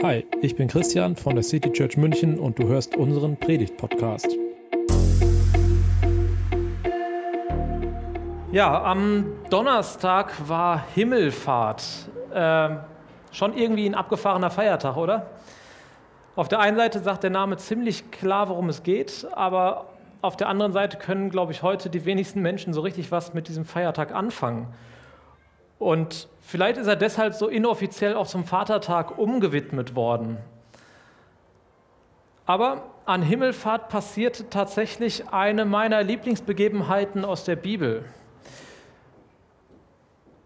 Hi, 0.00 0.24
ich 0.42 0.54
bin 0.54 0.68
Christian 0.68 1.16
von 1.16 1.34
der 1.34 1.42
City 1.42 1.72
Church 1.72 1.96
München 1.96 2.38
und 2.38 2.56
du 2.56 2.68
hörst 2.68 2.96
unseren 2.96 3.36
Predigt-Podcast. 3.36 4.28
Ja, 8.52 8.84
am 8.84 9.26
Donnerstag 9.50 10.48
war 10.48 10.84
Himmelfahrt. 10.94 11.82
Äh, 12.32 12.76
schon 13.32 13.58
irgendwie 13.58 13.86
ein 13.86 13.96
abgefahrener 13.96 14.50
Feiertag, 14.50 14.96
oder? 14.96 15.30
Auf 16.36 16.46
der 16.46 16.60
einen 16.60 16.76
Seite 16.76 17.00
sagt 17.00 17.24
der 17.24 17.30
Name 17.30 17.56
ziemlich 17.56 18.12
klar, 18.12 18.48
worum 18.48 18.68
es 18.68 18.84
geht, 18.84 19.26
aber 19.32 19.86
auf 20.22 20.36
der 20.36 20.48
anderen 20.48 20.72
Seite 20.72 20.98
können, 20.98 21.28
glaube 21.28 21.50
ich, 21.50 21.64
heute 21.64 21.90
die 21.90 22.04
wenigsten 22.04 22.40
Menschen 22.40 22.72
so 22.72 22.82
richtig 22.82 23.10
was 23.10 23.34
mit 23.34 23.48
diesem 23.48 23.64
Feiertag 23.64 24.14
anfangen. 24.14 24.68
Und 25.78 26.28
vielleicht 26.40 26.78
ist 26.78 26.86
er 26.86 26.96
deshalb 26.96 27.34
so 27.34 27.48
inoffiziell 27.48 28.14
auch 28.14 28.26
zum 28.26 28.44
Vatertag 28.44 29.18
umgewidmet 29.18 29.94
worden. 29.94 30.38
Aber 32.46 32.84
an 33.04 33.22
Himmelfahrt 33.22 33.88
passierte 33.88 34.48
tatsächlich 34.48 35.28
eine 35.28 35.64
meiner 35.64 36.02
Lieblingsbegebenheiten 36.02 37.24
aus 37.24 37.44
der 37.44 37.56
Bibel. 37.56 38.04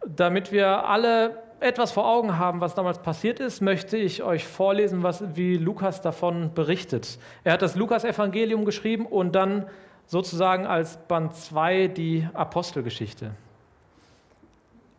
Damit 0.05 0.51
wir 0.51 0.89
alle 0.89 1.43
etwas 1.61 1.93
vor 1.93 2.09
Augen 2.09 2.39
haben, 2.39 2.61
was 2.61 2.75
damals 2.75 2.99
passiert 2.99 3.39
ist, 3.39 3.61
möchte 3.61 3.97
ich 3.97 4.23
euch 4.23 4.47
vorlesen, 4.47 5.05
was, 5.05 5.37
wie 5.37 5.57
Lukas 5.57 6.01
davon 6.01 6.53
berichtet. 6.55 7.19
Er 7.45 7.53
hat 7.53 7.63
das 7.63 7.77
Lukas-Evangelium 7.77 8.65
geschrieben 8.65 9.07
und 9.07 9.37
dann 9.37 9.67
sozusagen 10.07 10.67
als 10.67 10.97
Band 10.97 11.37
2 11.37 11.87
die 11.87 12.29
Apostelgeschichte. 12.35 13.31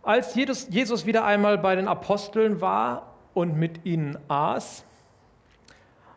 Als 0.04 0.36
Jesus 0.36 1.06
wieder 1.06 1.24
einmal 1.24 1.58
bei 1.58 1.78
den 1.78 1.88
Aposteln 1.88 2.60
war 2.60 3.14
und 3.34 3.58
mit 3.58 3.86
ihnen 3.86 4.18
aß, 4.28 4.84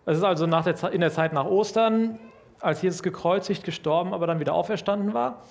es 0.07 0.19
ist 0.19 0.25
also 0.25 0.47
der, 0.47 0.93
in 0.93 1.01
der 1.01 1.13
Zeit 1.13 1.33
nach 1.33 1.47
Ostern, 1.47 2.19
als 2.61 2.83
Jesus 2.83 3.03
gekreuzigt, 3.03 3.65
gestorben, 3.65 4.13
aber 4.13 4.27
dann 4.27 4.41
wieder 4.41 4.55
auferstanden 4.55 5.15
war, 5.15 5.43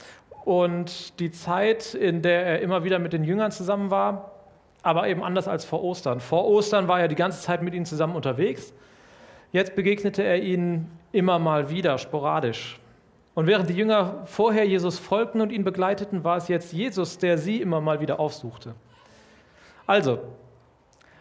und 0.43 1.19
die 1.19 1.31
Zeit, 1.31 1.93
in 1.93 2.21
der 2.21 2.45
er 2.45 2.59
immer 2.59 2.83
wieder 2.83 2.99
mit 2.99 3.13
den 3.13 3.23
Jüngern 3.23 3.51
zusammen 3.51 3.89
war, 3.89 4.31
aber 4.83 5.07
eben 5.07 5.23
anders 5.23 5.47
als 5.47 5.65
vor 5.65 5.81
Ostern. 5.83 6.19
Vor 6.19 6.45
Ostern 6.45 6.87
war 6.87 6.99
er 6.99 7.07
die 7.07 7.15
ganze 7.15 7.41
Zeit 7.41 7.63
mit 7.63 7.73
ihnen 7.73 7.85
zusammen 7.85 8.15
unterwegs. 8.15 8.73
Jetzt 9.51 9.75
begegnete 9.75 10.23
er 10.23 10.41
ihnen 10.43 10.91
immer 11.11 11.39
mal 11.39 11.69
wieder, 11.69 11.97
sporadisch. 11.97 12.79
Und 13.35 13.47
während 13.47 13.69
die 13.69 13.73
Jünger 13.73 14.21
vorher 14.25 14.65
Jesus 14.65 14.97
folgten 14.97 15.41
und 15.41 15.51
ihn 15.51 15.65
begleiteten, 15.65 16.23
war 16.23 16.37
es 16.37 16.47
jetzt 16.47 16.71
Jesus, 16.71 17.17
der 17.17 17.37
sie 17.37 17.61
immer 17.61 17.81
mal 17.81 17.99
wieder 17.99 18.19
aufsuchte. 18.19 18.73
Also, 19.85 20.19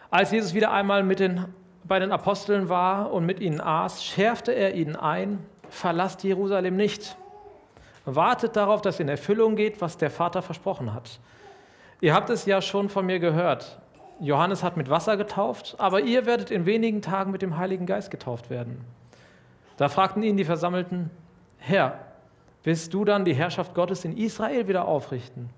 als 0.09 0.31
Jesus 0.31 0.53
wieder 0.53 0.71
einmal 0.71 1.03
mit 1.03 1.19
den, 1.19 1.45
bei 1.83 1.99
den 1.99 2.13
Aposteln 2.13 2.69
war 2.69 3.11
und 3.11 3.25
mit 3.25 3.41
ihnen 3.41 3.59
aß, 3.59 4.03
schärfte 4.03 4.53
er 4.53 4.73
ihnen 4.73 4.95
ein, 4.95 5.39
verlasst 5.69 6.23
Jerusalem 6.23 6.77
nicht. 6.77 7.17
Wartet 8.05 8.55
darauf, 8.55 8.81
dass 8.81 8.99
in 8.99 9.09
Erfüllung 9.09 9.57
geht, 9.57 9.81
was 9.81 9.97
der 9.97 10.09
Vater 10.09 10.41
versprochen 10.41 10.93
hat. 10.93 11.19
Ihr 11.99 12.13
habt 12.13 12.29
es 12.29 12.45
ja 12.45 12.61
schon 12.61 12.87
von 12.87 13.05
mir 13.05 13.19
gehört. 13.19 13.79
Johannes 14.21 14.63
hat 14.63 14.77
mit 14.77 14.89
Wasser 14.89 15.17
getauft, 15.17 15.75
aber 15.79 16.01
ihr 16.01 16.25
werdet 16.25 16.49
in 16.49 16.65
wenigen 16.65 17.01
Tagen 17.01 17.31
mit 17.31 17.41
dem 17.41 17.57
Heiligen 17.57 17.85
Geist 17.85 18.09
getauft 18.09 18.49
werden. 18.49 18.79
Da 19.75 19.89
fragten 19.89 20.23
ihn 20.23 20.37
die 20.37 20.45
Versammelten, 20.45 21.09
Herr, 21.57 22.04
willst 22.65 22.93
du 22.93 23.05
dann 23.05 23.25
die 23.25 23.33
Herrschaft 23.33 23.73
Gottes 23.73 24.05
in 24.05 24.17
Israel 24.17 24.67
wieder 24.67 24.87
aufrichten? 24.87 25.49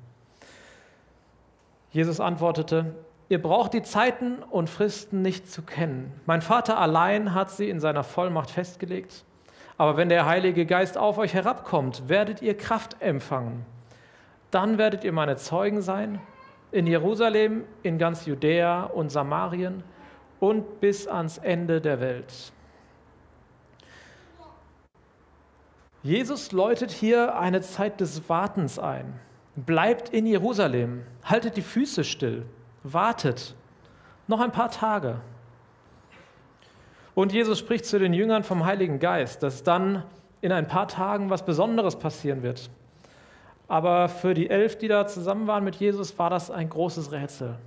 Jesus 1.92 2.20
antwortete, 2.20 2.96
ihr 3.30 3.42
braucht 3.42 3.74
die 3.74 3.82
Zeiten 3.82 4.44
und 4.44 4.70
Fristen 4.70 5.22
nicht 5.22 5.50
zu 5.50 5.62
kennen. 5.62 6.12
Mein 6.26 6.42
Vater 6.42 6.78
allein 6.80 7.34
hat 7.34 7.50
sie 7.50 7.70
in 7.70 7.80
seiner 7.80 8.04
Vollmacht 8.04 8.52
festgelegt. 8.52 9.24
Aber 9.78 9.96
wenn 9.96 10.10
der 10.10 10.26
Heilige 10.26 10.66
Geist 10.66 10.98
auf 10.98 11.18
euch 11.18 11.34
herabkommt, 11.34 12.10
werdet 12.10 12.42
ihr 12.42 12.58
Kraft 12.58 12.98
empfangen. 13.00 13.66
Dann 14.52 14.78
werdet 14.78 15.04
ihr 15.04 15.12
meine 15.12 15.36
Zeugen 15.36 15.82
sein 15.82 16.20
in 16.72 16.88
Jerusalem, 16.88 17.64
in 17.84 17.98
ganz 17.98 18.26
Judäa 18.26 18.84
und 18.84 19.10
Samarien 19.10 19.84
und 20.40 20.80
bis 20.80 21.08
ans 21.08 21.38
Ende 21.38 21.80
der 21.82 22.00
Welt. 22.00 22.52
Jesus 26.04 26.52
läutet 26.52 26.92
hier 26.92 27.38
eine 27.38 27.62
Zeit 27.62 28.00
des 28.00 28.30
Wartens 28.30 28.80
ein. 28.80 29.20
Bleibt 29.56 30.10
in 30.10 30.26
Jerusalem, 30.26 31.04
haltet 31.24 31.58
die 31.58 31.62
Füße 31.62 32.04
still, 32.04 32.46
wartet 32.84 33.56
noch 34.28 34.40
ein 34.40 34.52
paar 34.52 34.70
Tage. 34.70 35.20
Und 37.16 37.34
Jesus 37.34 37.58
spricht 37.58 37.86
zu 37.86 37.98
den 37.98 38.14
Jüngern 38.14 38.44
vom 38.44 38.66
Heiligen 38.66 39.00
Geist, 39.00 39.42
dass 39.42 39.64
dann 39.64 40.04
in 40.42 40.52
ein 40.52 40.68
paar 40.68 40.88
Tagen 40.88 41.32
was 41.32 41.44
Besonderes 41.44 41.98
passieren 41.98 42.44
wird. 42.44 42.70
Aber 43.68 44.08
für 44.08 44.34
die 44.34 44.50
elf, 44.50 44.78
die 44.78 44.88
da 44.88 45.08
zusammen 45.08 45.48
waren 45.48 45.64
mit 45.64 45.76
Jesus, 45.76 46.18
war 46.20 46.30
das 46.30 46.52
ein 46.52 46.70
großes 46.70 47.12
Rätsel. 47.12 47.58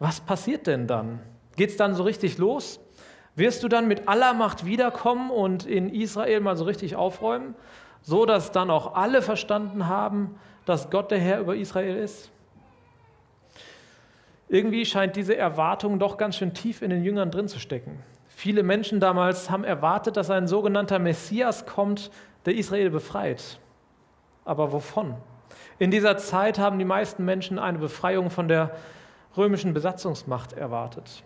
Was 0.00 0.20
passiert 0.20 0.66
denn 0.66 0.86
dann? 0.86 1.20
Geht 1.56 1.70
es 1.70 1.76
dann 1.76 1.94
so 1.94 2.02
richtig 2.02 2.36
los? 2.38 2.80
Wirst 3.36 3.62
du 3.62 3.68
dann 3.68 3.88
mit 3.88 4.08
aller 4.08 4.34
Macht 4.34 4.64
wiederkommen 4.64 5.30
und 5.30 5.66
in 5.66 5.92
Israel 5.92 6.40
mal 6.40 6.56
so 6.56 6.64
richtig 6.64 6.96
aufräumen, 6.96 7.54
so 8.02 8.26
dass 8.26 8.52
dann 8.52 8.70
auch 8.70 8.94
alle 8.94 9.22
verstanden 9.22 9.88
haben, 9.88 10.38
dass 10.66 10.90
Gott 10.90 11.10
der 11.10 11.18
Herr 11.18 11.40
über 11.40 11.56
Israel 11.56 11.96
ist? 11.96 12.30
Irgendwie 14.48 14.84
scheint 14.84 15.16
diese 15.16 15.36
Erwartung 15.36 15.98
doch 15.98 16.16
ganz 16.16 16.36
schön 16.36 16.54
tief 16.54 16.82
in 16.82 16.90
den 16.90 17.02
Jüngern 17.02 17.30
drin 17.30 17.48
zu 17.48 17.58
stecken. 17.58 18.02
Viele 18.28 18.62
Menschen 18.62 19.00
damals 19.00 19.50
haben 19.50 19.64
erwartet, 19.64 20.16
dass 20.16 20.30
ein 20.30 20.46
sogenannter 20.46 20.98
Messias 20.98 21.66
kommt, 21.66 22.10
der 22.44 22.54
Israel 22.54 22.90
befreit. 22.90 23.58
Aber 24.44 24.72
wovon? 24.72 25.14
In 25.78 25.90
dieser 25.90 26.18
Zeit 26.18 26.58
haben 26.58 26.78
die 26.78 26.84
meisten 26.84 27.24
Menschen 27.24 27.58
eine 27.58 27.78
Befreiung 27.78 28.30
von 28.30 28.48
der 28.48 28.76
römischen 29.36 29.72
Besatzungsmacht 29.72 30.52
erwartet. 30.52 31.24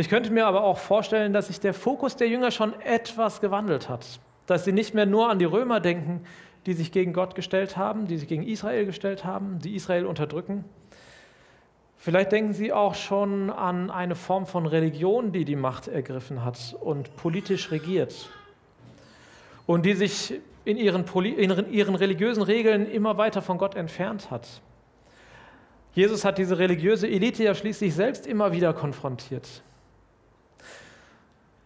Ich 0.00 0.08
könnte 0.08 0.30
mir 0.30 0.46
aber 0.46 0.64
auch 0.64 0.78
vorstellen, 0.78 1.34
dass 1.34 1.48
sich 1.48 1.60
der 1.60 1.74
Fokus 1.74 2.16
der 2.16 2.26
Jünger 2.26 2.50
schon 2.50 2.72
etwas 2.80 3.42
gewandelt 3.42 3.90
hat. 3.90 4.06
Dass 4.46 4.64
sie 4.64 4.72
nicht 4.72 4.94
mehr 4.94 5.04
nur 5.04 5.28
an 5.28 5.38
die 5.38 5.44
Römer 5.44 5.78
denken, 5.78 6.22
die 6.64 6.72
sich 6.72 6.90
gegen 6.90 7.12
Gott 7.12 7.34
gestellt 7.34 7.76
haben, 7.76 8.06
die 8.06 8.16
sich 8.16 8.26
gegen 8.26 8.42
Israel 8.42 8.86
gestellt 8.86 9.26
haben, 9.26 9.58
die 9.58 9.74
Israel 9.74 10.06
unterdrücken. 10.06 10.64
Vielleicht 11.98 12.32
denken 12.32 12.54
sie 12.54 12.72
auch 12.72 12.94
schon 12.94 13.50
an 13.50 13.90
eine 13.90 14.14
Form 14.14 14.46
von 14.46 14.64
Religion, 14.64 15.32
die 15.32 15.44
die 15.44 15.54
Macht 15.54 15.86
ergriffen 15.86 16.46
hat 16.46 16.74
und 16.80 17.14
politisch 17.16 17.70
regiert. 17.70 18.30
Und 19.66 19.84
die 19.84 19.92
sich 19.92 20.40
in 20.64 20.78
ihren, 20.78 21.04
in 21.04 21.70
ihren 21.70 21.94
religiösen 21.94 22.42
Regeln 22.42 22.90
immer 22.90 23.18
weiter 23.18 23.42
von 23.42 23.58
Gott 23.58 23.74
entfernt 23.74 24.30
hat. 24.30 24.48
Jesus 25.92 26.24
hat 26.24 26.38
diese 26.38 26.56
religiöse 26.56 27.06
Elite 27.06 27.44
ja 27.44 27.54
schließlich 27.54 27.94
selbst 27.94 28.26
immer 28.26 28.52
wieder 28.52 28.72
konfrontiert. 28.72 29.62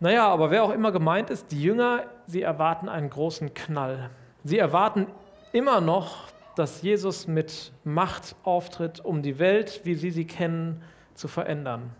Naja, 0.05 0.29
aber 0.29 0.51
wer 0.51 0.65
auch 0.65 0.71
immer 0.71 0.93
gemeint 0.93 1.31
ist, 1.31 1.51
die 1.51 1.63
Jünger, 1.63 2.05
sie 2.27 2.43
erwarten 2.43 2.91
einen 2.91 3.09
großen 3.09 3.55
Knall. 3.55 4.11
Sie 4.43 4.59
erwarten 4.59 5.07
immer 5.51 5.81
noch, 5.81 6.29
dass 6.57 6.83
Jesus 6.83 7.27
mit 7.27 7.73
Macht 7.85 8.37
auftritt, 8.43 9.03
um 9.03 9.23
die 9.23 9.39
Welt, 9.39 9.81
wie 9.85 9.95
sie 9.95 10.11
sie 10.11 10.27
kennen, 10.27 10.83
zu 11.15 11.27
verändern. 11.27 11.91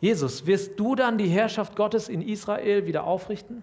Jesus, 0.00 0.44
wirst 0.46 0.80
du 0.80 0.96
dann 0.96 1.18
die 1.18 1.28
Herrschaft 1.28 1.76
Gottes 1.76 2.08
in 2.08 2.20
Israel 2.20 2.86
wieder 2.86 3.04
aufrichten? 3.04 3.62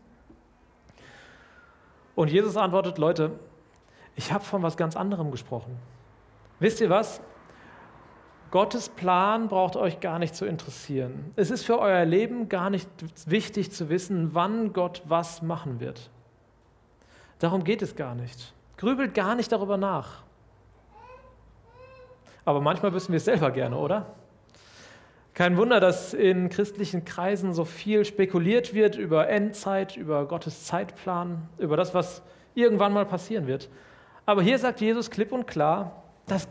Und 2.16 2.32
Jesus 2.32 2.56
antwortet, 2.56 2.98
Leute, 2.98 3.32
ich 4.16 4.32
habe 4.32 4.46
von 4.46 4.64
was 4.64 4.78
ganz 4.78 4.96
anderem 4.96 5.30
gesprochen. 5.30 5.76
Wisst 6.62 6.80
ihr 6.80 6.90
was? 6.90 7.20
Gottes 8.52 8.90
Plan 8.90 9.48
braucht 9.48 9.76
euch 9.76 10.00
gar 10.00 10.20
nicht 10.20 10.36
zu 10.36 10.46
interessieren. 10.46 11.32
Es 11.36 11.52
ist 11.52 11.66
für 11.66 11.80
euer 11.80 12.06
Leben 12.06 12.50
gar 12.50 12.70
nicht 12.70 12.90
wichtig 13.26 13.72
zu 13.72 13.90
wissen, 13.90 14.34
wann 14.34 14.74
Gott 14.74 15.02
was 15.06 15.42
machen 15.42 15.80
wird. 15.80 16.10
Darum 17.40 17.64
geht 17.64 17.82
es 17.82 17.96
gar 17.96 18.16
nicht. 18.16 18.54
Grübelt 18.78 19.14
gar 19.14 19.36
nicht 19.36 19.52
darüber 19.52 19.78
nach. 19.78 20.24
Aber 22.46 22.62
manchmal 22.62 22.94
wissen 22.94 23.12
wir 23.12 23.18
es 23.18 23.26
selber 23.26 23.52
gerne, 23.52 23.78
oder? 23.78 24.06
Kein 25.34 25.58
Wunder, 25.58 25.80
dass 25.80 26.14
in 26.14 26.50
christlichen 26.50 27.06
Kreisen 27.06 27.54
so 27.54 27.66
viel 27.66 28.06
spekuliert 28.06 28.74
wird 28.74 28.96
über 28.96 29.28
Endzeit, 29.28 29.96
über 29.96 30.26
Gottes 30.26 30.66
Zeitplan, 30.66 31.48
über 31.58 31.78
das, 31.78 31.94
was 31.94 32.24
irgendwann 32.56 32.94
mal 32.94 33.06
passieren 33.06 33.46
wird. 33.46 33.70
Aber 34.26 34.42
hier 34.42 34.58
sagt 34.58 34.82
Jesus 34.82 35.12
klipp 35.12 35.32
und 35.32 35.46
klar, 35.46 36.04
das 36.26 36.48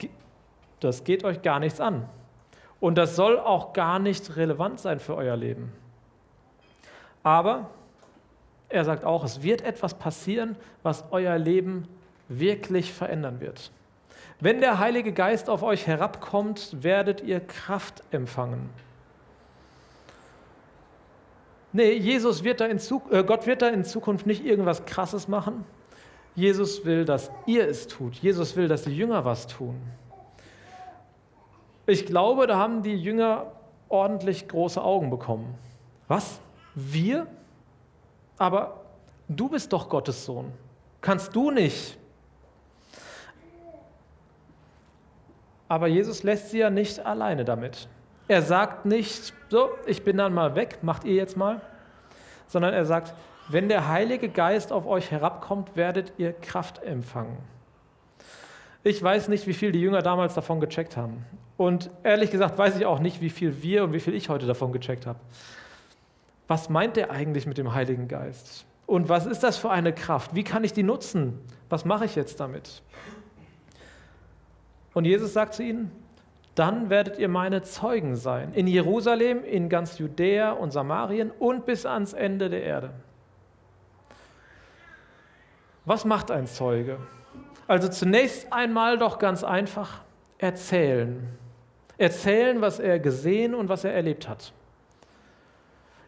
das 0.81 1.05
geht 1.05 1.25
euch 1.25 1.43
gar 1.43 1.61
nichts 1.61 1.81
an. 1.81 2.09
Und 2.81 2.97
das 2.99 3.17
soll 3.17 3.39
auch 3.39 3.73
gar 3.73 3.99
nicht 3.99 4.37
relevant 4.37 4.81
sein 4.81 5.01
für 5.01 5.15
euer 5.17 5.37
Leben. 5.37 5.73
Aber 7.23 7.71
er 8.69 8.85
sagt 8.85 9.05
auch, 9.05 9.25
es 9.25 9.43
wird 9.43 9.63
etwas 9.63 9.95
passieren, 9.95 10.57
was 10.83 11.05
euer 11.11 11.39
Leben 11.39 11.89
wirklich 12.29 12.93
verändern 12.93 13.41
wird. 13.41 13.71
Wenn 14.41 14.61
der 14.61 14.79
Heilige 14.79 15.13
Geist 15.13 15.49
auf 15.49 15.63
euch 15.63 15.87
herabkommt, 15.87 16.83
werdet 16.83 17.23
ihr 17.23 17.41
Kraft 17.41 18.03
empfangen. 18.11 18.69
Nee, 21.73 21.93
Jesus 21.93 22.45
wird 22.45 22.61
da 22.61 22.67
in 22.67 22.79
äh, 23.11 23.25
Gott 23.25 23.47
wird 23.47 23.63
da 23.63 23.69
in 23.69 23.85
Zukunft 23.85 24.27
nicht 24.27 24.45
irgendwas 24.45 24.85
Krasses 24.87 25.29
machen. 25.29 25.65
Jesus 26.35 26.85
will, 26.85 27.05
dass 27.05 27.31
ihr 27.47 27.67
es 27.67 27.87
tut. 27.87 28.15
Jesus 28.17 28.57
will, 28.57 28.69
dass 28.69 28.85
die 28.85 28.97
Jünger 28.97 29.25
was 29.25 29.47
tun. 29.47 29.81
Ich 31.87 32.07
glaube, 32.07 32.47
da 32.47 32.57
haben 32.57 32.83
die 32.83 32.97
Jünger 32.97 33.53
ordentlich 33.89 34.49
große 34.49 34.83
Augen 34.83 35.11
bekommen. 35.11 35.55
Was? 36.09 36.41
Wir? 36.75 37.27
Aber 38.39 38.81
du 39.29 39.49
bist 39.49 39.73
doch 39.73 39.89
Gottes 39.89 40.25
Sohn. 40.25 40.53
Kannst 41.01 41.35
du 41.35 41.51
nicht? 41.51 41.97
Aber 45.69 45.87
Jesus 45.87 46.23
lässt 46.23 46.51
sie 46.51 46.59
ja 46.59 46.71
nicht 46.71 47.05
alleine 47.05 47.45
damit. 47.45 47.89
Er 48.29 48.43
sagt 48.43 48.87
nicht, 48.87 49.33
so, 49.49 49.71
ich 49.87 50.05
bin 50.05 50.17
dann 50.17 50.35
mal 50.35 50.55
weg, 50.55 50.79
macht 50.83 51.05
ihr 51.05 51.15
jetzt 51.15 51.37
mal, 51.37 51.61
sondern 52.49 52.75
er 52.75 52.85
sagt, 52.85 53.15
wenn 53.49 53.69
der 53.69 53.89
Heilige 53.89 54.29
Geist 54.29 54.73
auf 54.73 54.87
euch 54.87 55.13
herabkommt, 55.13 55.77
werdet 55.77 56.13
ihr 56.19 56.33
Kraft 56.33 56.83
empfangen. 56.83 57.37
Ich 58.87 59.03
weiß 59.03 59.27
nicht, 59.27 59.49
wie 59.49 59.53
viel 59.53 59.73
die 59.73 59.81
Jünger 59.81 60.01
damals 60.01 60.35
davon 60.35 60.61
gecheckt 60.61 60.97
haben. 60.97 61.25
Und 61.57 61.91
ehrlich 62.05 62.31
gesagt 62.31 62.57
weiß 62.57 62.77
ich 62.77 62.87
auch 62.87 63.01
nicht, 63.01 63.21
wie 63.21 63.31
viel 63.31 63.61
wir 63.61 63.83
und 63.83 63.93
wie 63.93 63.99
viel 63.99 64.15
ich 64.15 64.29
heute 64.29 64.47
davon 64.47 64.71
gecheckt 64.71 65.07
habe. 65.07 65.19
Was 66.47 66.69
meint 66.69 66.95
der 66.95 67.11
eigentlich 67.11 67.49
mit 67.49 67.59
dem 67.59 67.75
Heiligen 67.75 68.07
Geist? 68.07 68.65
Und 68.87 69.09
was 69.09 69.27
ist 69.27 69.43
das 69.43 69.57
für 69.57 69.71
eine 69.71 69.93
Kraft? 69.93 70.37
Wie 70.37 70.45
kann 70.45 70.63
ich 70.63 70.73
die 70.73 70.85
nutzen? 70.85 71.41
Was 71.69 71.85
mache 71.85 72.05
ich 72.05 72.15
jetzt 72.15 72.39
damit? 72.39 72.81
Und 74.95 75.05
Jesus 75.05 75.33
sagt 75.33 75.55
zu 75.55 75.65
ihnen, 75.65 75.91
dann 76.55 76.89
werdet 76.89 77.19
ihr 77.19 77.29
meine 77.29 77.63
Zeugen 77.63 78.15
sein. 78.15 78.55
In 78.55 78.69
Jerusalem, 78.69 79.43
in 79.43 79.69
ganz 79.69 79.99
Judäa 79.99 80.53
und 80.53 80.71
Samarien 80.71 81.33
und 81.41 81.67
bis 81.67 81.87
ans 81.87 82.13
Ende 82.13 82.51
der 82.51 82.63
Erde. 82.63 82.91
Was 85.85 86.05
macht 86.05 86.31
ein 86.31 86.47
Zeuge? 86.47 86.99
Also 87.69 87.89
zunächst 87.89 88.53
einmal 88.53 88.99
doch 88.99 89.19
ganz 89.19 89.43
einfach 89.43 90.03
erzählen. 90.39 91.29
Erzählen, 91.99 92.61
was 92.61 92.79
er 92.79 92.99
gesehen 92.99 93.55
und 93.55 93.69
was 93.69 93.85
er 93.85 93.95
erlebt 93.95 94.29
hat. 94.29 94.53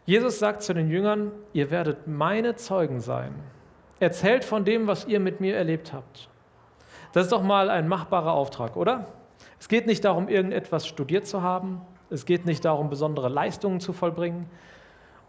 Jesus 0.05 0.39
sagt 0.39 0.63
zu 0.63 0.73
den 0.73 0.89
Jüngern, 0.89 1.31
ihr 1.53 1.69
werdet 1.71 2.07
meine 2.07 2.55
Zeugen 2.55 2.99
sein. 2.99 3.33
Erzählt 3.99 4.45
von 4.45 4.65
dem, 4.65 4.87
was 4.87 5.05
ihr 5.05 5.19
mit 5.19 5.41
mir 5.41 5.55
erlebt 5.55 5.93
habt. 5.93 6.29
Das 7.11 7.25
ist 7.25 7.31
doch 7.31 7.43
mal 7.43 7.69
ein 7.69 7.87
machbarer 7.87 8.33
Auftrag, 8.33 8.77
oder? 8.77 9.05
Es 9.59 9.67
geht 9.67 9.87
nicht 9.87 10.05
darum, 10.05 10.29
irgendetwas 10.29 10.87
studiert 10.87 11.27
zu 11.27 11.41
haben. 11.41 11.81
Es 12.09 12.25
geht 12.25 12.45
nicht 12.45 12.63
darum, 12.65 12.89
besondere 12.89 13.29
Leistungen 13.29 13.79
zu 13.79 13.93
vollbringen. 13.93 14.49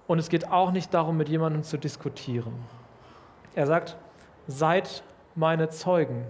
Und 0.06 0.18
es 0.18 0.28
geht 0.28 0.50
auch 0.50 0.72
nicht 0.72 0.94
darum, 0.94 1.16
mit 1.16 1.28
jemandem 1.28 1.62
zu 1.62 1.76
diskutieren. 1.76 2.54
Er 3.54 3.66
sagt, 3.66 3.96
seid 4.46 5.02
meine 5.34 5.68
Zeugen. 5.68 6.26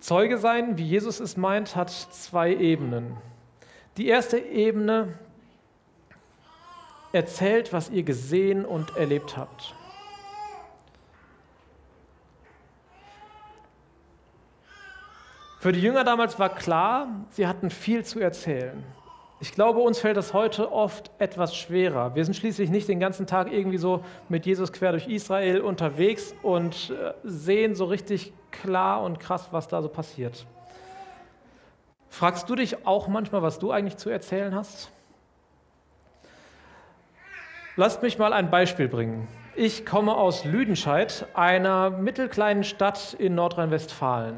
Zeuge 0.00 0.38
sein, 0.38 0.78
wie 0.78 0.84
Jesus 0.86 1.20
es 1.20 1.36
meint, 1.36 1.76
hat 1.76 1.90
zwei 1.90 2.54
Ebenen. 2.54 3.16
Die 3.96 4.08
erste 4.08 4.38
Ebene 4.38 5.18
erzählt, 7.12 7.72
was 7.72 7.90
ihr 7.90 8.02
gesehen 8.02 8.64
und 8.64 8.96
erlebt 8.96 9.36
habt. 9.36 9.74
Für 15.60 15.72
die 15.72 15.82
Jünger 15.82 16.04
damals 16.04 16.38
war 16.38 16.48
klar, 16.48 17.08
sie 17.30 17.46
hatten 17.46 17.68
viel 17.68 18.02
zu 18.02 18.18
erzählen. 18.18 18.82
Ich 19.42 19.52
glaube, 19.54 19.80
uns 19.80 19.98
fällt 19.98 20.18
das 20.18 20.34
heute 20.34 20.70
oft 20.70 21.10
etwas 21.18 21.56
schwerer. 21.56 22.14
Wir 22.14 22.26
sind 22.26 22.34
schließlich 22.34 22.68
nicht 22.68 22.88
den 22.88 23.00
ganzen 23.00 23.26
Tag 23.26 23.50
irgendwie 23.50 23.78
so 23.78 24.04
mit 24.28 24.44
Jesus 24.44 24.70
quer 24.70 24.92
durch 24.92 25.08
Israel 25.08 25.62
unterwegs 25.62 26.34
und 26.42 26.90
äh, 26.90 27.14
sehen 27.24 27.74
so 27.74 27.86
richtig 27.86 28.34
klar 28.50 29.02
und 29.02 29.18
krass, 29.18 29.48
was 29.50 29.66
da 29.66 29.80
so 29.80 29.88
passiert. 29.88 30.44
Fragst 32.10 32.50
du 32.50 32.54
dich 32.54 32.86
auch 32.86 33.08
manchmal, 33.08 33.40
was 33.40 33.58
du 33.58 33.70
eigentlich 33.70 33.96
zu 33.96 34.10
erzählen 34.10 34.54
hast? 34.54 34.90
Lasst 37.76 38.02
mich 38.02 38.18
mal 38.18 38.34
ein 38.34 38.50
Beispiel 38.50 38.88
bringen. 38.88 39.26
Ich 39.56 39.86
komme 39.86 40.16
aus 40.16 40.44
Lüdenscheid, 40.44 41.26
einer 41.32 41.88
mittelkleinen 41.88 42.62
Stadt 42.62 43.14
in 43.14 43.36
Nordrhein-Westfalen. 43.36 44.36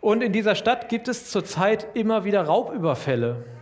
Und 0.00 0.22
in 0.22 0.32
dieser 0.32 0.54
Stadt 0.54 0.88
gibt 0.88 1.08
es 1.08 1.30
zurzeit 1.30 1.88
immer 1.92 2.24
wieder 2.24 2.44
Raubüberfälle. 2.44 3.57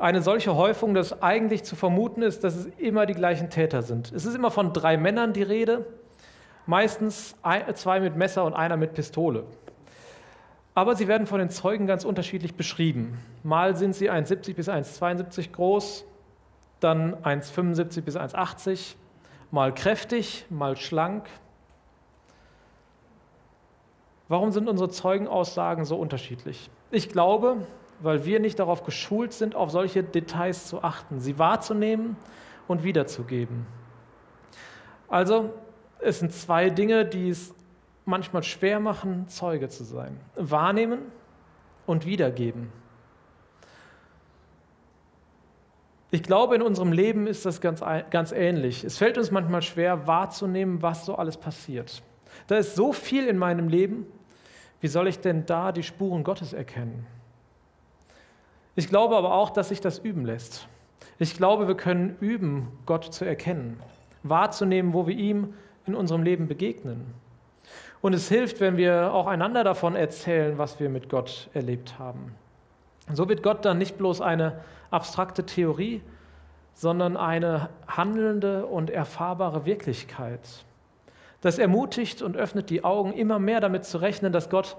Eine 0.00 0.22
solche 0.22 0.54
Häufung, 0.54 0.94
dass 0.94 1.22
eigentlich 1.22 1.64
zu 1.64 1.76
vermuten 1.76 2.22
ist, 2.22 2.42
dass 2.42 2.56
es 2.56 2.66
immer 2.78 3.06
die 3.06 3.14
gleichen 3.14 3.50
Täter 3.50 3.82
sind. 3.82 4.12
Es 4.12 4.24
ist 4.24 4.34
immer 4.34 4.50
von 4.50 4.72
drei 4.72 4.96
Männern 4.96 5.32
die 5.32 5.42
Rede, 5.42 5.86
meistens 6.66 7.36
zwei 7.74 8.00
mit 8.00 8.16
Messer 8.16 8.44
und 8.44 8.54
einer 8.54 8.76
mit 8.76 8.94
Pistole. 8.94 9.44
Aber 10.74 10.96
sie 10.96 11.08
werden 11.08 11.26
von 11.26 11.38
den 11.38 11.50
Zeugen 11.50 11.86
ganz 11.86 12.04
unterschiedlich 12.04 12.54
beschrieben. 12.54 13.18
Mal 13.42 13.76
sind 13.76 13.94
sie 13.94 14.10
1,70 14.10 14.54
bis 14.54 14.68
1,72 14.68 15.52
groß, 15.52 16.04
dann 16.80 17.14
1,75 17.16 18.02
bis 18.02 18.16
1,80, 18.16 18.94
mal 19.50 19.74
kräftig, 19.74 20.46
mal 20.48 20.76
schlank, 20.76 21.28
Warum 24.30 24.52
sind 24.52 24.68
unsere 24.68 24.88
Zeugenaussagen 24.88 25.84
so 25.84 25.96
unterschiedlich? 25.96 26.70
Ich 26.92 27.08
glaube, 27.08 27.66
weil 28.02 28.24
wir 28.24 28.40
nicht 28.40 28.58
darauf 28.58 28.84
geschult 28.84 29.32
sind, 29.32 29.54
auf 29.54 29.70
solche 29.70 30.02
Details 30.02 30.66
zu 30.66 30.82
achten, 30.82 31.20
sie 31.20 31.38
wahrzunehmen 31.38 32.16
und 32.68 32.82
wiederzugeben. 32.82 33.66
Also, 35.08 35.52
es 36.00 36.20
sind 36.20 36.32
zwei 36.32 36.70
Dinge, 36.70 37.04
die 37.04 37.28
es 37.28 37.54
manchmal 38.04 38.42
schwer 38.42 38.80
machen, 38.80 39.28
Zeuge 39.28 39.68
zu 39.68 39.84
sein. 39.84 40.18
Wahrnehmen 40.36 41.00
und 41.86 42.06
wiedergeben. 42.06 42.72
Ich 46.12 46.22
glaube, 46.22 46.56
in 46.56 46.62
unserem 46.62 46.92
Leben 46.92 47.26
ist 47.26 47.46
das 47.46 47.60
ganz, 47.60 47.82
ganz 48.10 48.32
ähnlich. 48.32 48.82
Es 48.82 48.98
fällt 48.98 49.16
uns 49.16 49.30
manchmal 49.30 49.62
schwer 49.62 50.06
wahrzunehmen, 50.06 50.82
was 50.82 51.06
so 51.06 51.14
alles 51.14 51.36
passiert. 51.36 52.02
Da 52.48 52.56
ist 52.56 52.74
so 52.74 52.92
viel 52.92 53.28
in 53.28 53.38
meinem 53.38 53.68
Leben, 53.68 54.06
wie 54.80 54.88
soll 54.88 55.06
ich 55.08 55.20
denn 55.20 55.46
da 55.46 55.72
die 55.72 55.82
Spuren 55.82 56.24
Gottes 56.24 56.52
erkennen? 56.52 57.06
Ich 58.80 58.88
glaube 58.88 59.14
aber 59.14 59.34
auch, 59.34 59.50
dass 59.50 59.68
sich 59.68 59.82
das 59.82 59.98
üben 59.98 60.24
lässt. 60.24 60.66
Ich 61.18 61.36
glaube, 61.36 61.68
wir 61.68 61.74
können 61.74 62.16
üben, 62.20 62.68
Gott 62.86 63.12
zu 63.12 63.26
erkennen, 63.26 63.78
wahrzunehmen, 64.22 64.94
wo 64.94 65.06
wir 65.06 65.14
ihm 65.14 65.52
in 65.84 65.94
unserem 65.94 66.22
Leben 66.22 66.48
begegnen. 66.48 67.12
Und 68.00 68.14
es 68.14 68.30
hilft, 68.30 68.58
wenn 68.58 68.78
wir 68.78 69.12
auch 69.12 69.26
einander 69.26 69.64
davon 69.64 69.96
erzählen, 69.96 70.56
was 70.56 70.80
wir 70.80 70.88
mit 70.88 71.10
Gott 71.10 71.50
erlebt 71.52 71.98
haben. 71.98 72.34
So 73.12 73.28
wird 73.28 73.42
Gott 73.42 73.66
dann 73.66 73.76
nicht 73.76 73.98
bloß 73.98 74.22
eine 74.22 74.60
abstrakte 74.90 75.44
Theorie, 75.44 76.00
sondern 76.72 77.18
eine 77.18 77.68
handelnde 77.86 78.64
und 78.64 78.88
erfahrbare 78.88 79.66
Wirklichkeit. 79.66 80.64
Das 81.42 81.58
ermutigt 81.58 82.22
und 82.22 82.34
öffnet 82.34 82.70
die 82.70 82.82
Augen, 82.82 83.12
immer 83.12 83.38
mehr 83.38 83.60
damit 83.60 83.84
zu 83.84 83.98
rechnen, 83.98 84.32
dass 84.32 84.48
Gott 84.48 84.78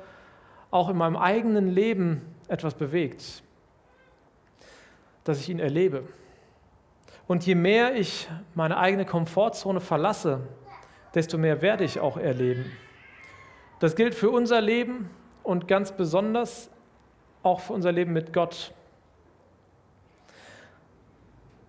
auch 0.71 0.89
in 0.89 0.97
meinem 0.97 1.17
eigenen 1.17 1.67
Leben 1.69 2.23
etwas 2.47 2.73
bewegt, 2.73 3.43
dass 5.23 5.39
ich 5.39 5.49
ihn 5.49 5.59
erlebe. 5.59 6.03
Und 7.27 7.45
je 7.45 7.55
mehr 7.55 7.95
ich 7.95 8.27
meine 8.55 8.77
eigene 8.77 9.05
Komfortzone 9.05 9.79
verlasse, 9.79 10.41
desto 11.13 11.37
mehr 11.37 11.61
werde 11.61 11.83
ich 11.83 11.99
auch 11.99 12.17
erleben. 12.17 12.71
Das 13.79 13.95
gilt 13.95 14.15
für 14.15 14.29
unser 14.29 14.61
Leben 14.61 15.09
und 15.43 15.67
ganz 15.67 15.91
besonders 15.91 16.69
auch 17.43 17.59
für 17.61 17.73
unser 17.73 17.91
Leben 17.91 18.13
mit 18.13 18.33
Gott. 18.33 18.73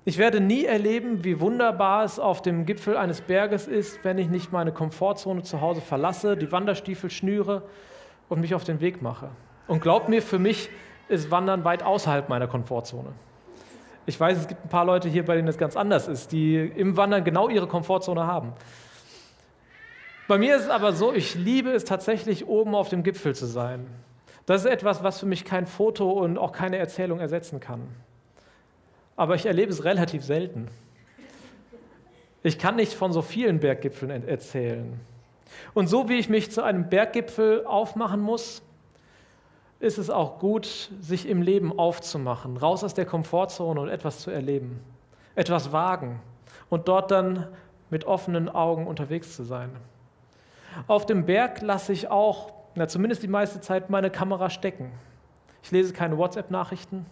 Ich 0.04 0.18
werde 0.18 0.40
nie 0.40 0.64
erleben, 0.64 1.22
wie 1.22 1.38
wunderbar 1.38 2.04
es 2.04 2.18
auf 2.18 2.42
dem 2.42 2.66
Gipfel 2.66 2.96
eines 2.96 3.20
Berges 3.20 3.68
ist, 3.68 4.04
wenn 4.04 4.18
ich 4.18 4.28
nicht 4.28 4.50
meine 4.50 4.72
Komfortzone 4.72 5.42
zu 5.42 5.60
Hause 5.60 5.80
verlasse, 5.80 6.36
die 6.36 6.50
Wanderstiefel 6.50 7.08
schnüre 7.08 7.62
und 8.28 8.40
mich 8.40 8.54
auf 8.54 8.64
den 8.64 8.80
Weg 8.80 9.00
mache. 9.00 9.30
Und 9.68 9.80
glaubt 9.80 10.08
mir, 10.08 10.20
für 10.20 10.40
mich 10.40 10.70
ist 11.08 11.30
Wandern 11.30 11.64
weit 11.64 11.84
außerhalb 11.84 12.28
meiner 12.28 12.48
Komfortzone. 12.48 13.12
Ich 14.06 14.18
weiß, 14.18 14.38
es 14.38 14.48
gibt 14.48 14.64
ein 14.64 14.68
paar 14.68 14.84
Leute 14.84 15.08
hier, 15.08 15.24
bei 15.24 15.36
denen 15.36 15.48
es 15.48 15.58
ganz 15.58 15.76
anders 15.76 16.08
ist, 16.08 16.32
die 16.32 16.56
im 16.56 16.96
Wandern 16.96 17.24
genau 17.24 17.48
ihre 17.48 17.66
Komfortzone 17.66 18.26
haben. 18.26 18.52
Bei 20.28 20.38
mir 20.38 20.56
ist 20.56 20.62
es 20.62 20.70
aber 20.70 20.92
so, 20.92 21.12
ich 21.12 21.34
liebe 21.34 21.70
es 21.70 21.84
tatsächlich, 21.84 22.46
oben 22.46 22.74
auf 22.74 22.88
dem 22.88 23.02
Gipfel 23.02 23.34
zu 23.34 23.46
sein. 23.46 23.86
Das 24.46 24.64
ist 24.64 24.70
etwas, 24.70 25.02
was 25.02 25.20
für 25.20 25.26
mich 25.26 25.44
kein 25.44 25.66
Foto 25.66 26.10
und 26.10 26.38
auch 26.38 26.52
keine 26.52 26.78
Erzählung 26.78 27.20
ersetzen 27.20 27.60
kann 27.60 27.88
aber 29.16 29.34
ich 29.34 29.46
erlebe 29.46 29.70
es 29.70 29.84
relativ 29.84 30.24
selten. 30.24 30.68
Ich 32.42 32.58
kann 32.58 32.76
nicht 32.76 32.92
von 32.92 33.12
so 33.12 33.22
vielen 33.22 33.60
Berggipfeln 33.60 34.26
erzählen. 34.26 34.98
Und 35.74 35.86
so 35.86 36.08
wie 36.08 36.14
ich 36.14 36.28
mich 36.28 36.50
zu 36.50 36.62
einem 36.62 36.88
Berggipfel 36.88 37.64
aufmachen 37.64 38.20
muss, 38.20 38.62
ist 39.82 39.98
es 39.98 40.10
auch 40.10 40.38
gut, 40.38 40.90
sich 41.00 41.28
im 41.28 41.42
Leben 41.42 41.76
aufzumachen, 41.76 42.56
raus 42.56 42.84
aus 42.84 42.94
der 42.94 43.04
Komfortzone 43.04 43.80
und 43.80 43.88
etwas 43.88 44.20
zu 44.20 44.30
erleben, 44.30 44.78
etwas 45.34 45.72
wagen 45.72 46.20
und 46.70 46.86
dort 46.86 47.10
dann 47.10 47.48
mit 47.90 48.04
offenen 48.04 48.48
Augen 48.48 48.86
unterwegs 48.86 49.34
zu 49.34 49.42
sein. 49.42 49.70
Auf 50.86 51.04
dem 51.04 51.26
Berg 51.26 51.62
lasse 51.62 51.92
ich 51.92 52.08
auch, 52.08 52.52
na, 52.76 52.86
zumindest 52.86 53.24
die 53.24 53.28
meiste 53.28 53.60
Zeit, 53.60 53.90
meine 53.90 54.08
Kamera 54.08 54.50
stecken. 54.50 54.92
Ich 55.64 55.72
lese 55.72 55.92
keine 55.92 56.16
WhatsApp-Nachrichten. 56.16 57.04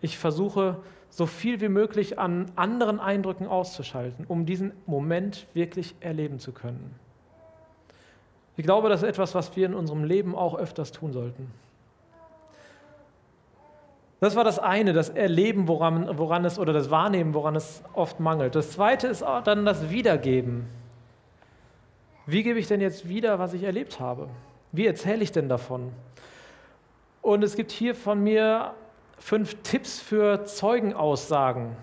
Ich 0.00 0.18
versuche, 0.18 0.78
so 1.08 1.26
viel 1.26 1.60
wie 1.60 1.68
möglich 1.68 2.18
an 2.18 2.50
anderen 2.56 2.98
Eindrücken 2.98 3.46
auszuschalten, 3.46 4.26
um 4.26 4.44
diesen 4.44 4.72
Moment 4.86 5.46
wirklich 5.54 5.94
erleben 6.00 6.40
zu 6.40 6.50
können. 6.50 6.96
Ich 8.56 8.64
glaube, 8.64 8.88
das 8.88 9.02
ist 9.02 9.08
etwas, 9.08 9.36
was 9.36 9.54
wir 9.54 9.66
in 9.66 9.74
unserem 9.74 10.02
Leben 10.02 10.34
auch 10.34 10.56
öfters 10.56 10.90
tun 10.90 11.12
sollten. 11.12 11.52
Das 14.22 14.36
war 14.36 14.44
das 14.44 14.60
eine, 14.60 14.92
das 14.92 15.08
Erleben, 15.08 15.66
woran, 15.66 16.16
woran 16.16 16.44
es 16.44 16.56
oder 16.56 16.72
das 16.72 16.92
Wahrnehmen, 16.92 17.34
woran 17.34 17.56
es 17.56 17.82
oft 17.92 18.20
mangelt. 18.20 18.54
Das 18.54 18.70
zweite 18.70 19.08
ist 19.08 19.24
auch 19.24 19.42
dann 19.42 19.66
das 19.66 19.90
Wiedergeben. 19.90 20.68
Wie 22.26 22.44
gebe 22.44 22.60
ich 22.60 22.68
denn 22.68 22.80
jetzt 22.80 23.08
wieder, 23.08 23.40
was 23.40 23.52
ich 23.52 23.64
erlebt 23.64 23.98
habe? 23.98 24.28
Wie 24.70 24.86
erzähle 24.86 25.24
ich 25.24 25.32
denn 25.32 25.48
davon? 25.48 25.90
Und 27.20 27.42
es 27.42 27.56
gibt 27.56 27.72
hier 27.72 27.96
von 27.96 28.22
mir 28.22 28.74
fünf 29.18 29.56
Tipps 29.64 29.98
für 29.98 30.44
Zeugenaussagen. 30.44 31.74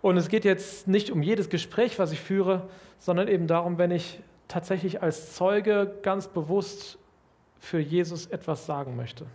Und 0.00 0.16
es 0.16 0.28
geht 0.28 0.46
jetzt 0.46 0.88
nicht 0.88 1.10
um 1.10 1.22
jedes 1.22 1.50
Gespräch, 1.50 1.98
was 1.98 2.12
ich 2.12 2.20
führe, 2.20 2.66
sondern 2.98 3.28
eben 3.28 3.46
darum, 3.46 3.76
wenn 3.76 3.90
ich 3.90 4.20
tatsächlich 4.48 5.02
als 5.02 5.34
Zeuge 5.34 5.98
ganz 6.00 6.28
bewusst 6.28 6.96
für 7.58 7.78
Jesus 7.78 8.24
etwas 8.24 8.64
sagen 8.64 8.96
möchte. 8.96 9.26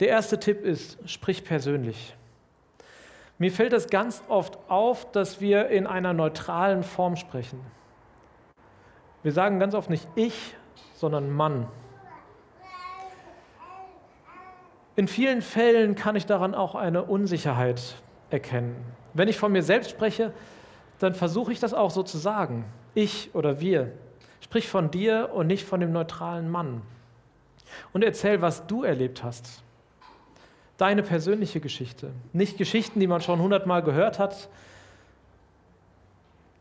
Der 0.00 0.08
erste 0.08 0.40
Tipp 0.40 0.64
ist, 0.64 0.98
sprich 1.08 1.44
persönlich. 1.44 2.16
Mir 3.38 3.52
fällt 3.52 3.74
es 3.74 3.88
ganz 3.88 4.22
oft 4.28 4.58
auf, 4.68 5.12
dass 5.12 5.40
wir 5.40 5.68
in 5.68 5.86
einer 5.86 6.14
neutralen 6.14 6.82
Form 6.82 7.16
sprechen. 7.16 7.60
Wir 9.22 9.32
sagen 9.32 9.58
ganz 9.58 9.74
oft 9.74 9.90
nicht 9.90 10.08
ich, 10.14 10.56
sondern 10.94 11.30
Mann. 11.30 11.66
In 14.96 15.08
vielen 15.08 15.42
Fällen 15.42 15.94
kann 15.94 16.16
ich 16.16 16.26
daran 16.26 16.54
auch 16.54 16.74
eine 16.74 17.04
Unsicherheit 17.04 17.96
erkennen. 18.30 18.76
Wenn 19.12 19.28
ich 19.28 19.38
von 19.38 19.52
mir 19.52 19.62
selbst 19.62 19.90
spreche, 19.90 20.32
dann 20.98 21.14
versuche 21.14 21.52
ich 21.52 21.60
das 21.60 21.74
auch 21.74 21.90
so 21.90 22.02
zu 22.02 22.16
sagen. 22.16 22.64
Ich 22.94 23.34
oder 23.34 23.60
wir. 23.60 23.92
Sprich 24.40 24.68
von 24.68 24.90
dir 24.90 25.30
und 25.34 25.46
nicht 25.46 25.64
von 25.64 25.80
dem 25.80 25.92
neutralen 25.92 26.50
Mann. 26.50 26.82
Und 27.92 28.02
erzähl, 28.02 28.40
was 28.40 28.66
du 28.66 28.82
erlebt 28.84 29.22
hast. 29.22 29.62
Deine 30.80 31.02
persönliche 31.02 31.60
Geschichte. 31.60 32.10
Nicht 32.32 32.56
Geschichten, 32.56 33.00
die 33.00 33.06
man 33.06 33.20
schon 33.20 33.38
hundertmal 33.38 33.82
gehört 33.82 34.18
hat, 34.18 34.48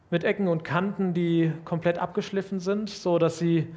mit 0.09 0.25
Ecken 0.25 0.49
und 0.49 0.65
Kanten, 0.65 1.13
die 1.13 1.53
komplett 1.63 1.99
abgeschliffen 1.99 2.59
sind, 2.59 2.89
so 2.89 3.17
dass 3.17 3.39
sie 3.39 3.73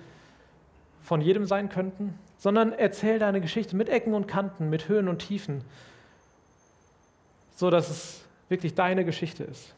von 1.00 1.20
jedem 1.20 1.46
sein 1.46 1.68
könnten, 1.68 2.18
sondern 2.38 2.72
erzähl 2.72 3.20
deine 3.20 3.40
Geschichte 3.40 3.76
mit 3.76 3.88
Ecken 3.88 4.14
und 4.14 4.26
Kanten, 4.26 4.68
mit 4.68 4.88
Höhen 4.88 5.06
und 5.06 5.20
Tiefen, 5.20 5.62
so 7.54 7.70
dass 7.70 7.88
es 7.88 8.24
wirklich 8.48 8.74
deine 8.74 9.04
Geschichte 9.04 9.44
ist. 9.44 9.76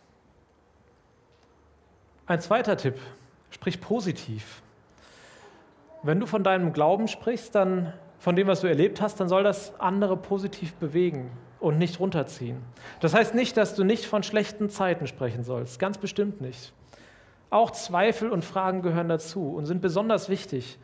Ein 2.25 2.41
zweiter 2.41 2.79
Tipp, 2.79 2.99
sprich 3.51 3.83
positiv. 3.83 4.63
Wenn 6.03 6.21
du 6.21 6.27
von 6.27 6.43
deinem 6.43 6.73
Glauben 6.73 7.07
sprichst, 7.07 7.55
dann 7.55 7.93
von 8.25 8.37
dem, 8.37 8.47
was 8.47 8.63
du 8.63 8.69
erlebt 8.69 9.03
hast, 9.03 9.21
dann 9.21 9.29
soll 9.29 9.43
das 9.43 9.79
andere 9.79 10.17
positiv 10.17 10.73
bewegen 10.77 11.31
und 11.61 11.77
nicht 11.77 12.01
runterziehen. 12.01 12.57
Das 13.01 13.13
heißt 13.13 13.35
nicht, 13.35 13.55
dass 13.59 13.75
du 13.75 13.85
nicht 13.85 14.07
von 14.07 14.23
schlechten 14.23 14.71
Zeiten 14.71 15.07
sprechen 15.07 15.45
sollst, 15.45 15.79
ganz 15.79 15.99
bestimmt 15.99 16.41
nicht. 16.41 16.73
Auch 17.51 17.71
Zweifel 17.71 18.31
und 18.31 18.43
Fragen 18.43 18.81
gehören 18.81 19.11
dazu 19.11 19.51
und 19.51 19.67
sind 19.67 19.83
besonders 19.83 20.31
wichtig. 20.31 20.79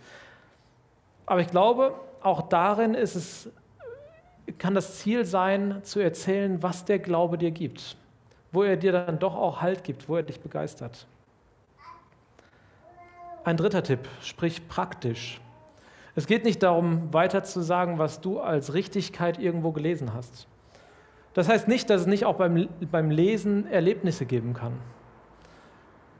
Aber 1.25 1.41
ich 1.41 1.49
glaube, 1.49 1.95
auch 2.21 2.43
darin 2.43 2.93
ist 2.93 3.15
es, 3.15 3.49
kann 4.59 4.75
das 4.75 4.99
Ziel 4.99 5.25
sein, 5.25 5.81
zu 5.83 5.99
erzählen, 5.99 6.63
was 6.63 6.85
der 6.85 6.99
Glaube 6.99 7.39
dir 7.39 7.53
gibt, 7.53 7.97
wo 8.53 8.65
er 8.65 8.77
dir 8.77 8.93
dann 8.93 9.19
doch 9.19 9.35
auch 9.35 9.63
Halt 9.63 9.83
gibt, 9.83 10.11
wo 10.11 10.17
er 10.17 10.25
dich 10.25 10.41
begeistert. 10.41 11.07
Ein 13.45 13.57
dritter 13.57 13.83
Tipp, 13.83 14.07
sprich 14.21 14.69
praktisch. 14.69 15.41
Es 16.15 16.27
geht 16.27 16.45
nicht 16.45 16.63
darum, 16.63 17.13
weiter 17.13 17.45
zu 17.45 17.63
sagen, 17.63 17.99
was 17.99 18.21
du 18.21 18.41
als 18.41 18.75
Richtigkeit 18.75 19.39
irgendwo 19.39 19.73
gelesen 19.73 20.13
hast. 20.13 20.49
Das 21.35 21.49
heißt 21.49 21.69
nicht, 21.69 21.89
dass 21.89 22.03
es 22.03 22.07
nicht 22.07 22.25
auch 22.25 22.35
beim, 22.35 22.69
beim 22.91 23.11
Lesen 23.11 23.71
Erlebnisse 23.71 24.27
geben 24.27 24.53
kann. 24.53 24.73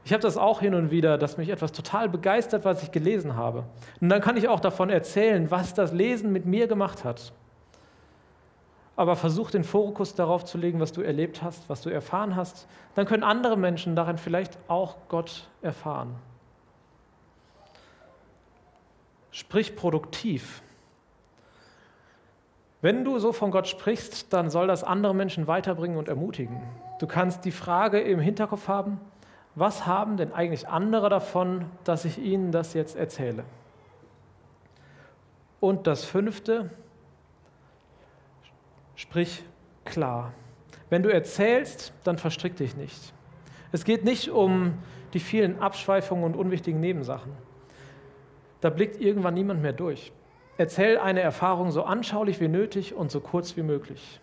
Ich 0.03 0.13
habe 0.13 0.21
das 0.21 0.37
auch 0.37 0.61
hin 0.61 0.73
und 0.73 0.89
wieder, 0.89 1.17
dass 1.17 1.37
mich 1.37 1.49
etwas 1.49 1.73
total 1.73 2.09
begeistert, 2.09 2.65
was 2.65 2.81
ich 2.81 2.91
gelesen 2.91 3.35
habe. 3.35 3.65
Und 3.99 4.09
dann 4.09 4.21
kann 4.21 4.37
ich 4.37 4.47
auch 4.47 4.59
davon 4.59 4.89
erzählen, 4.89 5.51
was 5.51 5.73
das 5.73 5.91
Lesen 5.91 6.31
mit 6.31 6.45
mir 6.45 6.67
gemacht 6.67 7.03
hat. 7.03 7.33
Aber 8.95 9.15
versuch 9.15 9.51
den 9.51 9.63
Fokus 9.63 10.15
darauf 10.15 10.45
zu 10.45 10.57
legen, 10.57 10.79
was 10.79 10.91
du 10.91 11.01
erlebt 11.01 11.43
hast, 11.43 11.69
was 11.69 11.81
du 11.81 11.89
erfahren 11.89 12.35
hast. 12.35 12.67
Dann 12.95 13.05
können 13.05 13.23
andere 13.23 13.57
Menschen 13.57 13.95
darin 13.95 14.17
vielleicht 14.17 14.57
auch 14.67 14.95
Gott 15.07 15.47
erfahren. 15.61 16.15
Sprich 19.31 19.75
produktiv. 19.75 20.61
Wenn 22.81 23.05
du 23.05 23.19
so 23.19 23.31
von 23.31 23.51
Gott 23.51 23.67
sprichst, 23.67 24.33
dann 24.33 24.49
soll 24.49 24.67
das 24.67 24.83
andere 24.83 25.13
Menschen 25.13 25.47
weiterbringen 25.47 25.97
und 25.97 26.09
ermutigen. 26.09 26.61
Du 26.99 27.07
kannst 27.07 27.45
die 27.45 27.51
Frage 27.51 27.99
im 27.99 28.19
Hinterkopf 28.19 28.67
haben, 28.67 28.99
was 29.55 29.85
haben 29.85 30.17
denn 30.17 30.33
eigentlich 30.33 30.67
andere 30.67 31.09
davon, 31.09 31.65
dass 31.83 32.05
ich 32.05 32.17
ihnen 32.17 32.51
das 32.51 32.73
jetzt 32.73 32.95
erzähle? 32.95 33.43
Und 35.59 35.87
das 35.87 36.05
fünfte, 36.05 36.71
sprich 38.95 39.43
klar. 39.85 40.33
Wenn 40.89 41.03
du 41.03 41.13
erzählst, 41.13 41.93
dann 42.03 42.17
verstrick 42.17 42.55
dich 42.55 42.75
nicht. 42.75 43.13
Es 43.71 43.85
geht 43.85 44.03
nicht 44.03 44.31
um 44.31 44.73
die 45.13 45.19
vielen 45.19 45.61
Abschweifungen 45.61 46.23
und 46.23 46.35
unwichtigen 46.35 46.79
Nebensachen. 46.79 47.31
Da 48.61 48.69
blickt 48.69 49.01
irgendwann 49.01 49.33
niemand 49.33 49.61
mehr 49.61 49.73
durch. 49.73 50.11
Erzähl 50.57 50.97
eine 50.97 51.21
Erfahrung 51.21 51.71
so 51.71 51.83
anschaulich 51.83 52.39
wie 52.39 52.47
nötig 52.47 52.93
und 52.93 53.11
so 53.11 53.19
kurz 53.19 53.57
wie 53.57 53.63
möglich. 53.63 54.21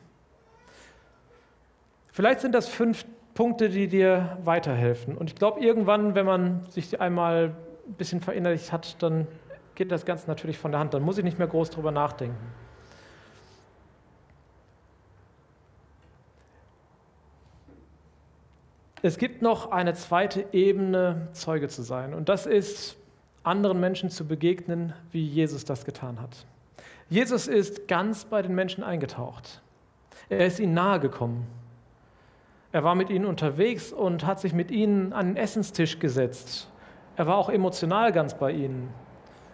Vielleicht 2.07 2.41
sind 2.41 2.55
das 2.55 2.69
fünf 2.69 3.05
Punkte, 3.35 3.69
die 3.69 3.89
dir 3.89 4.39
weiterhelfen. 4.45 5.17
Und 5.17 5.31
ich 5.31 5.37
glaube, 5.37 5.61
irgendwann, 5.61 6.15
wenn 6.15 6.27
man 6.27 6.67
sich 6.71 7.01
einmal 7.01 7.55
ein 7.87 7.95
bisschen 7.95 8.21
verinnerlicht 8.21 8.73
hat, 8.73 9.01
dann 9.03 9.27
geht 9.75 9.93
das 9.93 10.05
Ganze 10.05 10.27
natürlich 10.27 10.59
von 10.59 10.73
der 10.73 10.81
Hand. 10.81 10.95
Dann 10.95 11.03
muss 11.03 11.19
ich 11.19 11.25
nicht 11.25 11.39
mehr 11.39 11.47
groß 11.47 11.71
drüber 11.71 11.93
nachdenken. 11.93 12.37
Es 19.03 19.19
gibt 19.19 19.43
noch 19.43 19.71
eine 19.71 19.95
zweite 19.95 20.47
Ebene, 20.53 21.29
Zeuge 21.33 21.69
zu 21.69 21.83
sein. 21.83 22.15
Und 22.15 22.29
das 22.29 22.47
ist, 22.47 22.97
anderen 23.43 23.81
Menschen 23.81 24.11
zu 24.11 24.27
begegnen, 24.27 24.93
wie 25.11 25.25
Jesus 25.25 25.65
das 25.65 25.85
getan 25.85 26.21
hat. 26.21 26.47
Jesus 27.09 27.47
ist 27.47 27.89
ganz 27.89 28.25
bei 28.25 28.43
den 28.43 28.55
Menschen 28.55 28.85
eingetaucht. 28.85 29.63
Er 30.29 30.47
ist 30.47 30.61
ihnen 30.61 30.75
nahegekommen. 30.75 31.47
Er 32.71 32.85
war 32.85 32.95
mit 32.95 33.09
ihnen 33.09 33.25
unterwegs 33.25 33.93
und 33.93 34.27
hat 34.27 34.41
sich 34.41 34.53
mit 34.53 34.71
ihnen 34.71 35.13
an 35.15 35.29
den 35.29 35.37
Essenstisch 35.37 35.99
gesetzt. 35.99 36.69
Er 37.17 37.27
war 37.27 37.37
auch 37.37 37.49
emotional 37.49 38.13
ganz 38.13 38.35
bei 38.35 38.53
ihnen. 38.53 38.91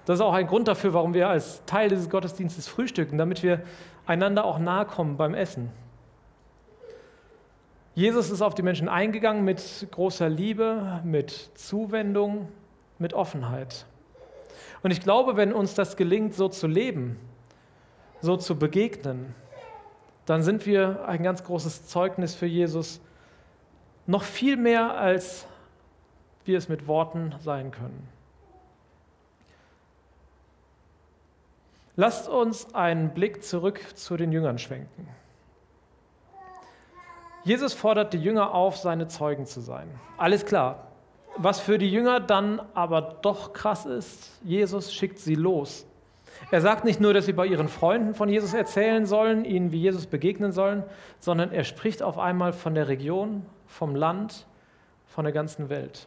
Das 0.04 0.18
ist 0.18 0.20
auch 0.20 0.34
ein 0.34 0.46
Grund 0.46 0.68
dafür, 0.68 0.92
warum 0.92 1.14
wir 1.14 1.28
als 1.28 1.64
Teil 1.64 1.88
dieses 1.88 2.10
Gottesdienstes 2.10 2.68
frühstücken, 2.68 3.16
damit 3.16 3.42
wir 3.42 3.62
einander 4.04 4.44
auch 4.44 4.58
nahe 4.58 4.84
kommen 4.84 5.16
beim 5.16 5.34
Essen. 5.34 5.70
Jesus 7.94 8.30
ist 8.30 8.42
auf 8.42 8.54
die 8.54 8.62
Menschen 8.62 8.88
eingegangen 8.88 9.44
mit 9.44 9.86
großer 9.92 10.28
Liebe, 10.28 11.00
mit 11.04 11.30
Zuwendung, 11.54 12.48
mit 12.98 13.14
Offenheit. 13.14 13.86
Und 14.82 14.90
ich 14.90 15.00
glaube, 15.00 15.36
wenn 15.36 15.52
uns 15.52 15.74
das 15.74 15.96
gelingt, 15.96 16.34
so 16.34 16.48
zu 16.48 16.66
leben, 16.66 17.18
so 18.20 18.36
zu 18.36 18.58
begegnen, 18.58 19.34
dann 20.26 20.42
sind 20.42 20.66
wir 20.66 21.06
ein 21.06 21.22
ganz 21.22 21.44
großes 21.44 21.86
Zeugnis 21.86 22.34
für 22.34 22.46
Jesus, 22.46 23.00
noch 24.06 24.22
viel 24.22 24.56
mehr, 24.56 24.96
als 24.96 25.46
wir 26.44 26.58
es 26.58 26.68
mit 26.68 26.86
Worten 26.86 27.34
sein 27.40 27.70
können. 27.70 28.08
Lasst 31.96 32.28
uns 32.28 32.74
einen 32.74 33.10
Blick 33.10 33.44
zurück 33.44 33.80
zu 33.96 34.16
den 34.16 34.32
Jüngern 34.32 34.58
schwenken. 34.58 35.08
Jesus 37.44 37.74
fordert 37.74 38.14
die 38.14 38.18
Jünger 38.18 38.54
auf, 38.54 38.76
seine 38.76 39.06
Zeugen 39.06 39.46
zu 39.46 39.60
sein. 39.60 39.88
Alles 40.16 40.44
klar. 40.44 40.88
Was 41.36 41.60
für 41.60 41.78
die 41.78 41.90
Jünger 41.90 42.20
dann 42.20 42.60
aber 42.74 43.18
doch 43.22 43.52
krass 43.52 43.86
ist, 43.86 44.38
Jesus 44.44 44.92
schickt 44.92 45.18
sie 45.18 45.34
los. 45.34 45.86
Er 46.50 46.60
sagt 46.60 46.84
nicht 46.84 47.00
nur, 47.00 47.14
dass 47.14 47.26
sie 47.26 47.32
bei 47.32 47.46
ihren 47.46 47.68
Freunden 47.68 48.14
von 48.14 48.28
Jesus 48.28 48.54
erzählen 48.54 49.06
sollen, 49.06 49.44
ihnen 49.44 49.72
wie 49.72 49.80
Jesus 49.80 50.06
begegnen 50.06 50.52
sollen, 50.52 50.84
sondern 51.18 51.52
er 51.52 51.64
spricht 51.64 52.02
auf 52.02 52.18
einmal 52.18 52.52
von 52.52 52.74
der 52.74 52.88
Region, 52.88 53.44
vom 53.66 53.94
Land, 53.96 54.46
von 55.06 55.24
der 55.24 55.32
ganzen 55.32 55.68
Welt. 55.68 56.06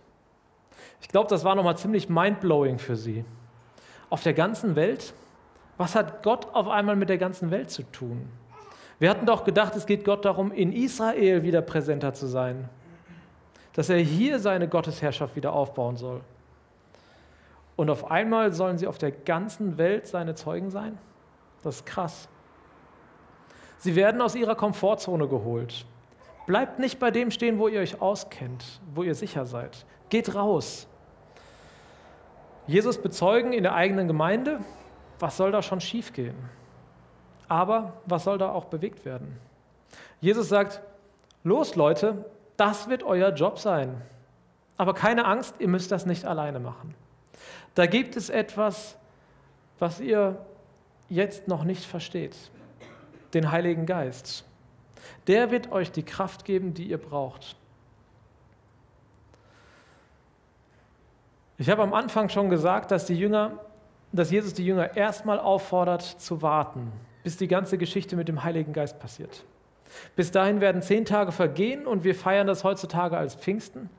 Ich 1.01 1.10
glaube, 1.10 1.29
das 1.29 1.43
war 1.43 1.55
nochmal 1.55 1.77
ziemlich 1.77 2.10
mindblowing 2.10 2.79
für 2.79 2.96
sie. 2.96 3.25
Auf 4.10 4.24
der 4.24 4.34
ganzen 4.34 4.75
Welt? 4.75 5.13
Was 5.77 5.96
hat 5.96 6.24
Gott 6.24 6.48
auf 6.53 6.67
einmal 6.67 6.96
mit 6.96 7.10
der 7.10 7.17
ganzen 7.17 7.51
Welt 7.51 7.69
zu 7.69 7.84
tun? 7.84 8.29
Wir 9.00 9.10
hatten 9.10 9.25
doch 9.25 9.43
gedacht, 9.43 9.75
es 9.75 9.86
geht 9.86 10.05
Gott 10.05 10.25
darum, 10.25 10.51
in 10.51 10.74
Israel 10.74 11.43
wieder 11.43 11.62
präsenter 11.62 12.13
zu 12.13 12.25
sein, 12.25 12.67
dass 13.77 13.89
er 13.89 14.00
hier 14.00 14.39
seine 14.39 14.67
Gottesherrschaft 14.67 15.36
wieder 15.36 15.53
aufbauen 15.53 15.98
soll. 15.98 16.22
Und 17.75 17.91
auf 17.91 18.10
einmal 18.10 18.51
sollen 18.51 18.79
sie 18.79 18.88
auf 18.88 18.98
der 18.98 19.12
ganzen 19.12 19.77
Welt 19.77 20.07
seine 20.07 20.34
Zeugen 20.34 20.72
sein? 20.72 20.98
Das 21.63 21.75
ist 21.75 21.86
krass. 21.86 22.27
Sie 23.77 23.96
werden 23.96 24.19
aus 24.19 24.34
ihrer 24.34 24.55
Komfortzone 24.55 25.27
geholt. 25.27 25.86
Bleibt 26.48 26.79
nicht 26.79 26.98
bei 26.98 27.12
dem 27.12 27.29
stehen, 27.29 27.60
wo 27.60 27.67
ihr 27.67 27.79
euch 27.79 28.01
auskennt, 28.01 28.81
wo 28.96 29.03
ihr 29.03 29.13
sicher 29.13 29.46
seid. 29.46 29.86
Geht 30.10 30.34
raus. 30.34 30.88
Jesus 32.65 33.00
bezeugen 33.00 33.53
in 33.53 33.62
der 33.62 33.75
eigenen 33.75 34.07
Gemeinde, 34.07 34.60
was 35.19 35.38
soll 35.38 35.51
da 35.51 35.62
schon 35.62 35.81
schiefgehen? 35.81 36.36
Aber 37.48 37.93
was 38.07 38.24
soll 38.24 38.39
da 38.39 38.51
auch 38.51 38.65
bewegt 38.65 39.05
werden? 39.05 39.39
Jesus 40.19 40.50
sagt, 40.50 40.81
los 41.43 41.75
Leute, 41.75 42.25
das 42.58 42.90
wird 42.90 43.04
euer 43.04 43.30
Job 43.30 43.60
sein. 43.60 44.02
Aber 44.76 44.94
keine 44.94 45.26
Angst, 45.26 45.56
ihr 45.60 45.68
müsst 45.68 45.92
das 45.92 46.06
nicht 46.06 46.26
alleine 46.26 46.60
machen. 46.60 46.94
Da 47.76 47.86
gibt 47.86 48.16
es 48.16 48.30
etwas, 48.30 48.98
was 49.80 50.00
ihr 50.00 50.44
jetzt 51.10 51.48
noch 51.48 51.64
nicht 51.64 51.86
versteht. 51.86 52.36
Den 53.34 53.52
Heiligen 53.52 53.86
Geist. 53.86 54.46
Der 55.28 55.52
wird 55.52 55.72
euch 55.72 55.92
die 55.92 56.04
Kraft 56.04 56.46
geben, 56.46 56.74
die 56.74 56.90
ihr 56.90 56.98
braucht. 56.98 57.56
Ich 61.58 61.70
habe 61.70 61.82
am 61.82 61.94
Anfang 61.94 62.30
schon 62.30 62.50
gesagt, 62.50 62.92
dass, 62.92 63.06
die 63.06 63.16
Jünger, 63.16 63.60
dass 64.12 64.32
Jesus 64.32 64.54
die 64.54 64.66
Jünger 64.66 64.96
erstmal 64.96 65.40
auffordert 65.40 66.04
zu 66.04 66.42
warten, 66.42 66.92
bis 67.24 67.38
die 67.38 67.48
ganze 67.48 67.78
Geschichte 67.78 68.16
mit 68.16 68.28
dem 68.28 68.44
Heiligen 68.44 68.74
Geist 68.74 69.00
passiert. 69.00 69.44
Bis 70.15 70.32
dahin 70.32 70.62
werden 70.62 70.82
zehn 70.82 71.06
Tage 71.06 71.32
vergehen 71.32 71.88
und 71.88 72.03
wir 72.03 72.15
feiern 72.15 72.48
das 72.48 72.63
heutzutage 72.63 73.17
als 73.17 73.36
Pfingsten. 73.36 73.89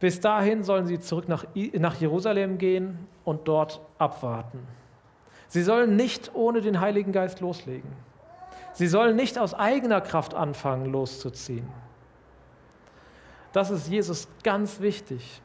Bis 0.00 0.20
dahin 0.20 0.64
sollen 0.64 0.86
sie 0.86 0.98
zurück 0.98 1.28
nach, 1.28 1.44
nach 1.54 1.94
Jerusalem 1.96 2.58
gehen 2.58 3.06
und 3.24 3.46
dort 3.46 3.80
abwarten. 3.98 4.66
Sie 5.48 5.62
sollen 5.62 5.96
nicht 5.96 6.34
ohne 6.34 6.60
den 6.60 6.80
Heiligen 6.80 7.12
Geist 7.12 7.40
loslegen. 7.40 7.90
Sie 8.72 8.86
sollen 8.86 9.16
nicht 9.16 9.38
aus 9.38 9.54
eigener 9.54 10.00
Kraft 10.00 10.34
anfangen, 10.34 10.86
loszuziehen. 10.86 11.68
Das 13.52 13.70
ist 13.70 13.88
Jesus 13.88 14.28
ganz 14.42 14.80
wichtig. 14.80 15.42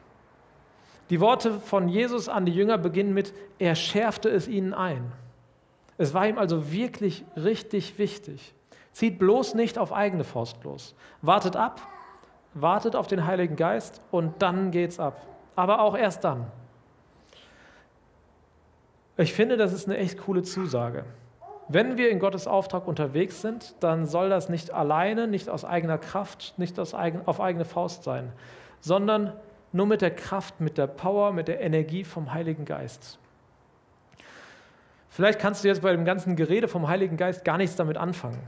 Die 1.10 1.20
Worte 1.20 1.60
von 1.60 1.88
Jesus 1.88 2.28
an 2.28 2.44
die 2.46 2.54
Jünger 2.54 2.78
beginnen 2.78 3.14
mit, 3.14 3.32
er 3.58 3.74
schärfte 3.74 4.28
es 4.28 4.48
ihnen 4.48 4.74
ein. 4.74 5.12
Es 5.98 6.14
war 6.14 6.26
ihm 6.26 6.38
also 6.38 6.72
wirklich 6.72 7.24
richtig 7.36 7.98
wichtig. 7.98 8.54
Zieht 8.98 9.20
bloß 9.20 9.54
nicht 9.54 9.78
auf 9.78 9.92
eigene 9.92 10.24
Faust 10.24 10.64
los. 10.64 10.96
Wartet 11.22 11.54
ab, 11.54 11.80
wartet 12.52 12.96
auf 12.96 13.06
den 13.06 13.28
Heiligen 13.28 13.54
Geist 13.54 14.00
und 14.10 14.42
dann 14.42 14.72
geht's 14.72 14.98
ab. 14.98 15.24
Aber 15.54 15.82
auch 15.82 15.96
erst 15.96 16.24
dann. 16.24 16.48
Ich 19.16 19.34
finde, 19.34 19.56
das 19.56 19.72
ist 19.72 19.86
eine 19.86 19.98
echt 19.98 20.18
coole 20.18 20.42
Zusage. 20.42 21.04
Wenn 21.68 21.96
wir 21.96 22.10
in 22.10 22.18
Gottes 22.18 22.48
Auftrag 22.48 22.88
unterwegs 22.88 23.40
sind, 23.40 23.76
dann 23.78 24.04
soll 24.04 24.30
das 24.30 24.48
nicht 24.48 24.72
alleine, 24.72 25.28
nicht 25.28 25.48
aus 25.48 25.64
eigener 25.64 25.98
Kraft, 25.98 26.54
nicht 26.56 26.76
aus 26.80 26.92
eigen, 26.92 27.20
auf 27.26 27.40
eigene 27.40 27.64
Faust 27.64 28.02
sein, 28.02 28.32
sondern 28.80 29.32
nur 29.70 29.86
mit 29.86 30.00
der 30.00 30.12
Kraft, 30.12 30.60
mit 30.60 30.76
der 30.76 30.88
Power, 30.88 31.32
mit 31.32 31.46
der 31.46 31.60
Energie 31.60 32.02
vom 32.02 32.34
Heiligen 32.34 32.64
Geist. 32.64 33.20
Vielleicht 35.08 35.38
kannst 35.38 35.62
du 35.62 35.68
jetzt 35.68 35.82
bei 35.82 35.92
dem 35.92 36.04
ganzen 36.04 36.34
Gerede 36.34 36.66
vom 36.66 36.88
Heiligen 36.88 37.16
Geist 37.16 37.44
gar 37.44 37.58
nichts 37.58 37.76
damit 37.76 37.96
anfangen. 37.96 38.42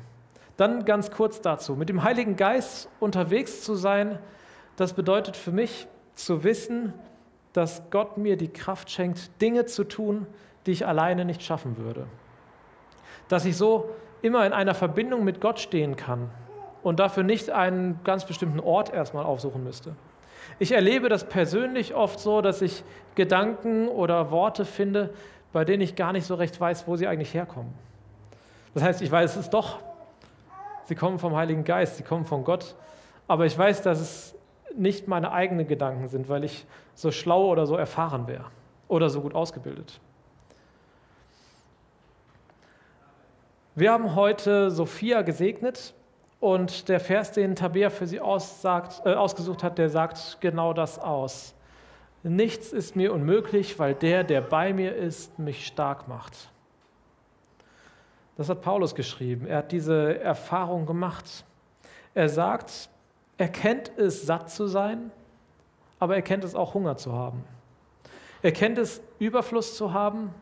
Dann 0.61 0.85
ganz 0.85 1.11
kurz 1.11 1.41
dazu. 1.41 1.75
Mit 1.75 1.89
dem 1.89 2.03
Heiligen 2.03 2.37
Geist 2.37 2.91
unterwegs 3.01 3.63
zu 3.63 3.77
sein, 3.77 4.19
das 4.77 4.93
bedeutet 4.93 5.35
für 5.35 5.53
mich 5.53 5.87
zu 6.15 6.45
wissen, 6.45 6.93
dass 7.55 7.89
Gott 7.89 8.19
mir 8.19 8.37
die 8.37 8.49
Kraft 8.49 8.91
schenkt, 8.91 9.41
Dinge 9.41 9.65
zu 9.65 9.85
tun, 9.85 10.27
die 10.67 10.73
ich 10.73 10.87
alleine 10.87 11.25
nicht 11.25 11.43
schaffen 11.43 11.79
würde. 11.79 12.07
Dass 13.29 13.47
ich 13.47 13.57
so 13.57 13.89
immer 14.21 14.45
in 14.45 14.53
einer 14.53 14.75
Verbindung 14.75 15.25
mit 15.25 15.41
Gott 15.41 15.61
stehen 15.61 15.97
kann 15.97 16.29
und 16.83 17.01
dafür 17.01 17.23
nicht 17.23 17.49
einen 17.49 17.99
ganz 18.05 18.27
bestimmten 18.27 18.61
Ort 18.61 18.93
erstmal 18.93 19.25
aufsuchen 19.25 19.65
müsste. 19.65 19.97
Ich 20.59 20.73
erlebe 20.73 21.09
das 21.09 21.25
persönlich 21.25 21.95
oft 21.95 22.21
so, 22.21 22.43
dass 22.43 22.61
ich 22.61 22.85
Gedanken 23.15 23.89
oder 23.89 24.31
Worte 24.31 24.67
finde, 24.67 25.09
bei 25.55 25.65
denen 25.65 25.81
ich 25.81 25.97
gar 25.97 26.13
nicht 26.13 26.27
so 26.27 26.35
recht 26.35 26.61
weiß, 26.61 26.87
wo 26.87 26.97
sie 26.97 27.07
eigentlich 27.07 27.33
herkommen. 27.33 27.73
Das 28.75 28.83
heißt, 28.83 29.01
ich 29.01 29.11
weiß 29.11 29.37
es 29.37 29.49
doch, 29.49 29.79
sie 30.91 30.97
kommen 30.97 31.21
vom 31.21 31.37
Heiligen 31.37 31.63
Geist, 31.63 31.99
sie 31.99 32.03
kommen 32.03 32.25
von 32.25 32.43
Gott, 32.43 32.75
aber 33.29 33.47
ich 33.47 33.57
weiß, 33.57 33.83
dass 33.83 34.01
es 34.01 34.35
nicht 34.77 35.07
meine 35.07 35.31
eigenen 35.31 35.69
Gedanken 35.69 36.09
sind, 36.09 36.29
weil 36.29 36.43
ich 36.43 36.67
so 36.95 37.13
schlau 37.13 37.47
oder 37.47 37.65
so 37.65 37.77
erfahren 37.77 38.27
wäre 38.27 38.47
oder 38.89 39.09
so 39.09 39.21
gut 39.21 39.37
ausgebildet. 39.37 40.01
Wir 43.77 43.93
haben 43.93 44.17
heute 44.17 44.73
Sophia 44.73 45.23
gesegnet 45.23 45.95
und 46.41 46.89
der 46.89 46.99
Vers, 46.99 47.31
den 47.31 47.55
Tabea 47.55 47.89
für 47.89 48.09
sie 48.09 48.21
aussagt, 48.21 49.03
äh, 49.07 49.15
ausgesucht 49.15 49.63
hat, 49.63 49.79
der 49.79 49.91
sagt 49.91 50.39
genau 50.41 50.73
das 50.73 50.99
aus. 50.99 51.55
Nichts 52.25 52.73
ist 52.73 52.97
mir 52.97 53.13
unmöglich, 53.13 53.79
weil 53.79 53.95
der, 53.95 54.25
der 54.25 54.41
bei 54.41 54.73
mir 54.73 54.97
ist, 54.97 55.39
mich 55.39 55.69
stark 55.69 56.09
macht. 56.09 56.51
Das 58.41 58.49
hat 58.49 58.63
Paulus 58.63 58.95
geschrieben. 58.95 59.47
Er 59.47 59.59
hat 59.59 59.71
diese 59.71 60.19
Erfahrung 60.19 60.87
gemacht. 60.87 61.45
Er 62.15 62.31
sagt, 62.31 62.89
er 63.37 63.49
kennt 63.49 63.93
es, 63.99 64.23
satt 64.23 64.51
zu 64.51 64.67
sein, 64.67 65.11
aber 65.99 66.15
er 66.15 66.23
kennt 66.23 66.43
es 66.45 66.55
auch, 66.55 66.73
Hunger 66.73 66.97
zu 66.97 67.13
haben. 67.13 67.45
Er 68.41 68.53
kennt 68.53 68.79
es, 68.79 69.03
Überfluss 69.19 69.77
zu 69.77 69.93
haben, 69.93 70.33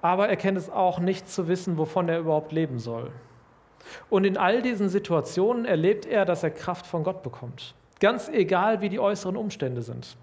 aber 0.00 0.30
er 0.30 0.36
kennt 0.36 0.56
es 0.56 0.70
auch, 0.70 0.98
nicht 0.98 1.28
zu 1.28 1.46
wissen, 1.46 1.76
wovon 1.76 2.08
er 2.08 2.20
überhaupt 2.20 2.52
leben 2.52 2.78
soll. 2.78 3.12
Und 4.08 4.24
in 4.24 4.38
all 4.38 4.62
diesen 4.62 4.88
Situationen 4.88 5.66
erlebt 5.66 6.06
er, 6.06 6.24
dass 6.24 6.42
er 6.42 6.52
Kraft 6.52 6.86
von 6.86 7.04
Gott 7.04 7.22
bekommt. 7.22 7.74
Ganz 8.00 8.30
egal, 8.30 8.80
wie 8.80 8.88
die 8.88 8.98
äußeren 8.98 9.36
Umstände 9.36 9.82
sind. 9.82 10.16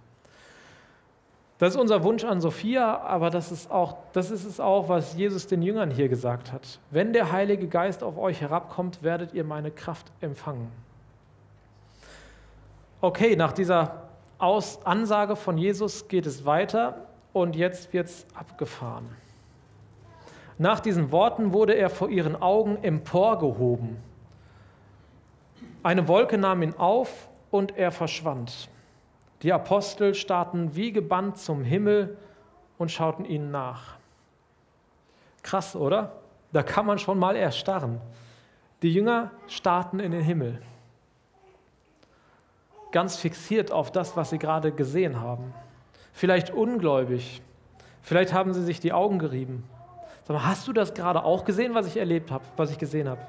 Das 1.59 1.73
ist 1.73 1.79
unser 1.79 2.03
Wunsch 2.03 2.23
an 2.23 2.39
Sophia, 2.39 2.99
aber 3.01 3.31
das 3.31 3.51
ist, 3.51 3.71
auch, 3.71 3.97
das 4.13 4.29
ist 4.29 4.45
es 4.45 4.59
auch, 4.59 4.89
was 4.89 5.15
Jesus 5.15 5.47
den 5.47 5.63
Jüngern 5.63 5.89
hier 5.89 6.07
gesagt 6.07 6.51
hat. 6.51 6.79
Wenn 6.91 7.13
der 7.13 7.31
Heilige 7.31 7.67
Geist 7.67 8.03
auf 8.03 8.17
euch 8.17 8.41
herabkommt, 8.41 9.01
werdet 9.01 9.33
ihr 9.33 9.43
meine 9.43 9.71
Kraft 9.71 10.11
empfangen. 10.21 10.71
Okay, 13.01 13.35
nach 13.35 13.53
dieser 13.53 14.03
Aus 14.37 14.85
Ansage 14.85 15.35
von 15.35 15.57
Jesus 15.57 16.07
geht 16.07 16.27
es 16.27 16.45
weiter 16.45 17.07
und 17.33 17.55
jetzt 17.55 17.91
wird 17.91 18.07
es 18.07 18.27
abgefahren. 18.35 19.07
Nach 20.59 20.79
diesen 20.79 21.11
Worten 21.11 21.53
wurde 21.53 21.73
er 21.73 21.89
vor 21.89 22.09
ihren 22.09 22.39
Augen 22.39 22.77
emporgehoben. 22.83 23.97
Eine 25.81 26.07
Wolke 26.07 26.37
nahm 26.37 26.61
ihn 26.61 26.75
auf 26.77 27.29
und 27.49 27.77
er 27.77 27.91
verschwand. 27.91 28.69
Die 29.43 29.53
Apostel 29.53 30.15
starrten 30.15 30.75
wie 30.75 30.91
gebannt 30.91 31.37
zum 31.37 31.63
Himmel 31.63 32.17
und 32.77 32.91
schauten 32.91 33.25
ihnen 33.25 33.51
nach. 33.51 33.97
Krass, 35.43 35.75
oder? 35.75 36.13
Da 36.51 36.63
kann 36.63 36.85
man 36.85 36.97
schon 36.97 37.19
mal 37.19 37.35
erstarren. 37.35 38.01
Die 38.81 38.93
Jünger 38.93 39.31
starrten 39.47 39.99
in 39.99 40.11
den 40.11 40.21
Himmel, 40.21 40.61
ganz 42.91 43.17
fixiert 43.17 43.71
auf 43.71 43.91
das, 43.91 44.15
was 44.15 44.29
sie 44.29 44.37
gerade 44.37 44.71
gesehen 44.71 45.19
haben. 45.19 45.53
Vielleicht 46.13 46.51
ungläubig, 46.51 47.41
vielleicht 48.01 48.33
haben 48.33 48.53
sie 48.53 48.63
sich 48.63 48.79
die 48.79 48.93
Augen 48.93 49.17
gerieben 49.17 49.63
Sag 50.27 50.35
mal, 50.35 50.45
hast 50.45 50.67
du 50.67 50.73
das 50.73 50.93
gerade 50.93 51.23
auch 51.23 51.45
gesehen, 51.45 51.73
was 51.73 51.87
ich 51.87 51.95
erlebt 51.95 52.31
habe, 52.31 52.43
was 52.57 52.69
ich 52.69 52.77
gesehen 52.77 53.07
habe? 53.07 53.21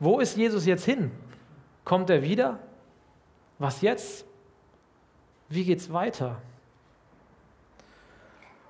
Wo 0.00 0.18
ist 0.18 0.36
Jesus 0.36 0.66
jetzt 0.66 0.84
hin? 0.84 1.12
Kommt 1.84 2.10
er 2.10 2.22
wieder? 2.22 2.58
Was 3.60 3.82
jetzt? 3.82 4.26
Wie 5.50 5.64
geht's 5.64 5.92
weiter? 5.92 6.36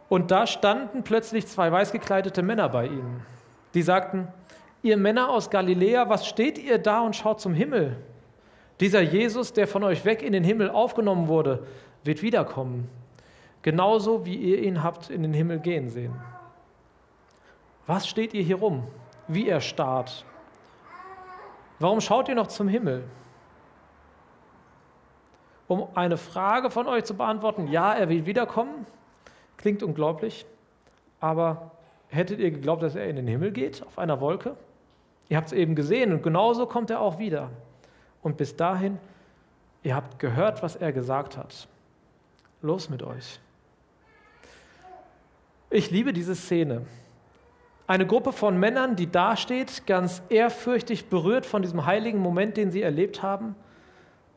Und 0.08 0.32
da 0.32 0.46
standen 0.46 1.04
plötzlich 1.04 1.46
zwei 1.46 1.70
weiß 1.70 1.92
gekleidete 1.92 2.42
Männer 2.42 2.68
bei 2.68 2.86
ihnen. 2.86 3.22
Die 3.74 3.82
sagten, 3.82 4.26
ihr 4.82 4.96
Männer 4.96 5.28
aus 5.28 5.50
Galiläa, 5.50 6.08
was 6.08 6.26
steht 6.26 6.58
ihr 6.58 6.78
da 6.78 7.02
und 7.02 7.14
schaut 7.14 7.40
zum 7.40 7.54
Himmel? 7.54 7.96
Dieser 8.80 9.02
Jesus, 9.02 9.52
der 9.52 9.68
von 9.68 9.84
euch 9.84 10.04
weg 10.04 10.22
in 10.22 10.32
den 10.32 10.42
Himmel 10.42 10.70
aufgenommen 10.70 11.28
wurde, 11.28 11.64
wird 12.02 12.22
wiederkommen. 12.22 12.88
Genauso 13.62 14.24
wie 14.24 14.36
ihr 14.36 14.62
ihn 14.62 14.82
habt 14.82 15.10
in 15.10 15.22
den 15.22 15.34
Himmel 15.34 15.60
gehen 15.60 15.90
sehen. 15.90 16.14
Was 17.86 18.08
steht 18.08 18.32
ihr 18.32 18.42
hier 18.42 18.56
rum? 18.56 18.84
Wie 19.28 19.48
er 19.48 19.60
starrt. 19.60 20.24
Warum 21.78 22.00
schaut 22.00 22.28
ihr 22.28 22.34
noch 22.34 22.46
zum 22.46 22.68
Himmel? 22.68 23.04
Um 25.70 25.86
eine 25.94 26.16
Frage 26.16 26.68
von 26.68 26.88
euch 26.88 27.04
zu 27.04 27.14
beantworten, 27.14 27.68
ja, 27.68 27.92
er 27.92 28.08
will 28.08 28.26
wiederkommen, 28.26 28.86
klingt 29.56 29.84
unglaublich, 29.84 30.44
aber 31.20 31.70
hättet 32.08 32.40
ihr 32.40 32.50
geglaubt, 32.50 32.82
dass 32.82 32.96
er 32.96 33.06
in 33.06 33.14
den 33.14 33.28
Himmel 33.28 33.52
geht, 33.52 33.86
auf 33.86 33.96
einer 33.96 34.20
Wolke? 34.20 34.56
Ihr 35.28 35.36
habt 35.36 35.46
es 35.46 35.52
eben 35.52 35.76
gesehen 35.76 36.12
und 36.12 36.24
genauso 36.24 36.66
kommt 36.66 36.90
er 36.90 37.00
auch 37.00 37.20
wieder. 37.20 37.50
Und 38.20 38.36
bis 38.36 38.56
dahin, 38.56 38.98
ihr 39.84 39.94
habt 39.94 40.18
gehört, 40.18 40.60
was 40.64 40.74
er 40.74 40.92
gesagt 40.92 41.36
hat. 41.36 41.68
Los 42.62 42.90
mit 42.90 43.04
euch. 43.04 43.38
Ich 45.70 45.92
liebe 45.92 46.12
diese 46.12 46.34
Szene. 46.34 46.84
Eine 47.86 48.08
Gruppe 48.08 48.32
von 48.32 48.58
Männern, 48.58 48.96
die 48.96 49.08
dasteht, 49.08 49.86
ganz 49.86 50.20
ehrfürchtig 50.30 51.08
berührt 51.10 51.46
von 51.46 51.62
diesem 51.62 51.86
heiligen 51.86 52.18
Moment, 52.18 52.56
den 52.56 52.72
sie 52.72 52.82
erlebt 52.82 53.22
haben, 53.22 53.54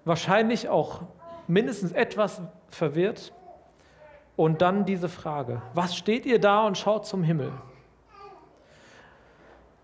wahrscheinlich 0.05 0.69
auch 0.69 1.01
mindestens 1.47 1.91
etwas 1.91 2.41
verwirrt. 2.69 3.33
Und 4.35 4.61
dann 4.61 4.85
diese 4.85 5.09
Frage, 5.09 5.61
was 5.75 5.95
steht 5.95 6.25
ihr 6.25 6.39
da 6.39 6.65
und 6.65 6.77
schaut 6.77 7.05
zum 7.05 7.23
Himmel? 7.23 7.51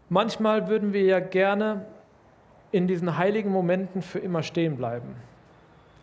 Manchmal 0.09 0.67
würden 0.67 0.91
wir 0.91 1.03
ja 1.03 1.19
gerne 1.19 1.85
in 2.71 2.87
diesen 2.87 3.17
heiligen 3.17 3.51
Momenten 3.51 4.01
für 4.01 4.17
immer 4.17 4.41
stehen 4.41 4.75
bleiben. 4.75 5.15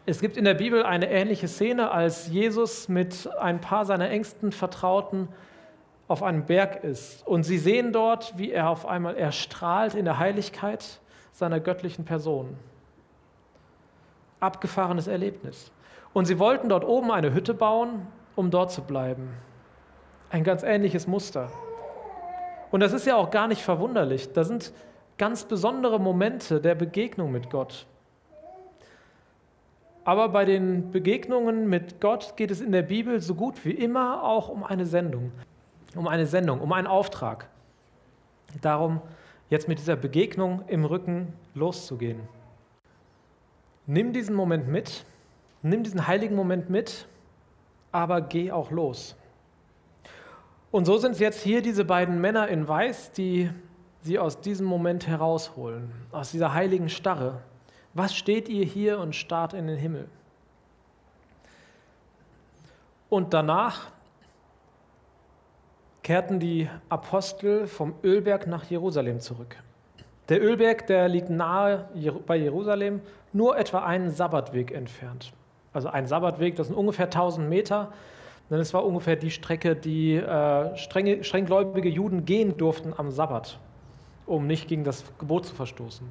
Es 0.08 0.20
gibt 0.20 0.36
in 0.36 0.44
der 0.44 0.54
Bibel 0.54 0.84
eine 0.84 1.10
ähnliche 1.10 1.48
Szene, 1.48 1.90
als 1.90 2.28
Jesus 2.28 2.88
mit 2.88 3.28
ein 3.40 3.60
paar 3.60 3.84
seiner 3.84 4.08
engsten 4.10 4.52
Vertrauten 4.52 5.28
auf 6.06 6.22
einem 6.22 6.44
Berg 6.44 6.84
ist. 6.84 7.26
Und 7.26 7.42
sie 7.42 7.58
sehen 7.58 7.92
dort, 7.92 8.38
wie 8.38 8.52
er 8.52 8.70
auf 8.70 8.86
einmal 8.86 9.16
erstrahlt 9.16 9.94
in 9.94 10.04
der 10.04 10.18
Heiligkeit 10.18 11.00
seiner 11.32 11.58
göttlichen 11.58 12.04
Person. 12.04 12.56
Abgefahrenes 14.40 15.06
Erlebnis. 15.06 15.70
Und 16.12 16.26
sie 16.26 16.38
wollten 16.38 16.68
dort 16.68 16.84
oben 16.84 17.10
eine 17.10 17.34
Hütte 17.34 17.54
bauen, 17.54 18.06
um 18.36 18.50
dort 18.50 18.72
zu 18.72 18.82
bleiben. 18.82 19.28
Ein 20.30 20.44
ganz 20.44 20.62
ähnliches 20.62 21.06
Muster. 21.06 21.50
Und 22.70 22.80
das 22.80 22.92
ist 22.92 23.06
ja 23.06 23.16
auch 23.16 23.30
gar 23.30 23.48
nicht 23.48 23.62
verwunderlich. 23.62 24.32
Da 24.32 24.44
sind 24.44 24.72
ganz 25.18 25.44
besondere 25.44 25.98
Momente 26.00 26.60
der 26.60 26.74
Begegnung 26.74 27.32
mit 27.32 27.50
Gott. 27.50 27.86
Aber 30.04 30.28
bei 30.28 30.44
den 30.44 30.90
Begegnungen 30.92 31.68
mit 31.68 32.00
Gott 32.00 32.36
geht 32.36 32.50
es 32.50 32.60
in 32.60 32.70
der 32.70 32.82
Bibel 32.82 33.20
so 33.20 33.34
gut 33.34 33.64
wie 33.64 33.72
immer 33.72 34.22
auch 34.22 34.48
um 34.48 34.62
eine 34.62 34.86
Sendung, 34.86 35.32
um 35.96 36.06
eine 36.06 36.26
Sendung, 36.26 36.60
um 36.60 36.72
einen 36.72 36.86
Auftrag. 36.86 37.48
Darum, 38.62 39.00
jetzt 39.50 39.66
mit 39.66 39.78
dieser 39.78 39.96
Begegnung 39.96 40.62
im 40.68 40.84
Rücken 40.84 41.32
loszugehen. 41.54 42.20
Nimm 43.86 44.12
diesen 44.12 44.34
Moment 44.34 44.68
mit, 44.68 45.04
nimm 45.62 45.82
diesen 45.82 46.06
heiligen 46.06 46.34
Moment 46.34 46.70
mit, 46.70 47.06
aber 47.92 48.20
geh 48.20 48.50
auch 48.50 48.70
los. 48.70 49.16
Und 50.70 50.84
so 50.84 50.98
sind 50.98 51.12
es 51.12 51.20
jetzt 51.20 51.42
hier 51.42 51.62
diese 51.62 51.84
beiden 51.84 52.20
Männer 52.20 52.48
in 52.48 52.66
Weiß, 52.66 53.12
die 53.12 53.50
sie 54.02 54.18
aus 54.18 54.40
diesem 54.40 54.66
Moment 54.66 55.06
herausholen, 55.06 55.92
aus 56.12 56.32
dieser 56.32 56.52
heiligen 56.52 56.88
Starre. 56.88 57.40
Was 57.94 58.14
steht 58.14 58.48
ihr 58.48 58.64
hier 58.64 58.98
und 58.98 59.14
starrt 59.14 59.54
in 59.54 59.66
den 59.66 59.78
Himmel? 59.78 60.08
Und 63.08 63.32
danach 63.32 63.90
kehrten 66.02 66.38
die 66.38 66.68
Apostel 66.88 67.66
vom 67.66 67.94
Ölberg 68.04 68.46
nach 68.46 68.64
Jerusalem 68.64 69.20
zurück. 69.20 69.56
Der 70.28 70.42
Ölberg, 70.42 70.86
der 70.86 71.08
liegt 71.08 71.30
nahe 71.30 71.88
bei 72.26 72.36
Jerusalem, 72.36 73.00
nur 73.32 73.56
etwa 73.56 73.84
einen 73.84 74.10
Sabbatweg 74.10 74.72
entfernt. 74.72 75.32
Also 75.72 75.88
ein 75.88 76.06
Sabbatweg, 76.06 76.56
das 76.56 76.68
sind 76.68 76.76
ungefähr 76.76 77.06
1000 77.06 77.48
Meter. 77.48 77.92
Denn 78.50 78.60
es 78.60 78.72
war 78.72 78.84
ungefähr 78.84 79.16
die 79.16 79.30
Strecke, 79.30 79.74
die 79.74 80.14
äh, 80.14 80.76
strenge, 80.76 81.24
strenggläubige 81.24 81.88
Juden 81.88 82.24
gehen 82.24 82.56
durften 82.56 82.94
am 82.96 83.10
Sabbat, 83.10 83.58
um 84.24 84.46
nicht 84.46 84.68
gegen 84.68 84.84
das 84.84 85.04
Gebot 85.18 85.46
zu 85.46 85.54
verstoßen. 85.54 86.06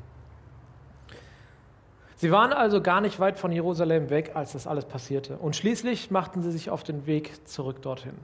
Sie 2.18 2.32
waren 2.32 2.54
also 2.54 2.82
gar 2.82 3.02
nicht 3.02 3.20
weit 3.20 3.38
von 3.38 3.52
Jerusalem 3.52 4.10
weg, 4.10 4.32
als 4.36 4.54
das 4.54 4.68
alles 4.68 4.86
passierte. 4.86 5.38
Und 5.38 5.56
schließlich 5.56 6.12
machten 6.12 6.42
sie 6.42 6.52
sich 6.52 6.70
auf 6.70 6.84
den 6.84 7.06
Weg 7.08 7.48
zurück 7.48 7.82
dorthin. 7.82 8.16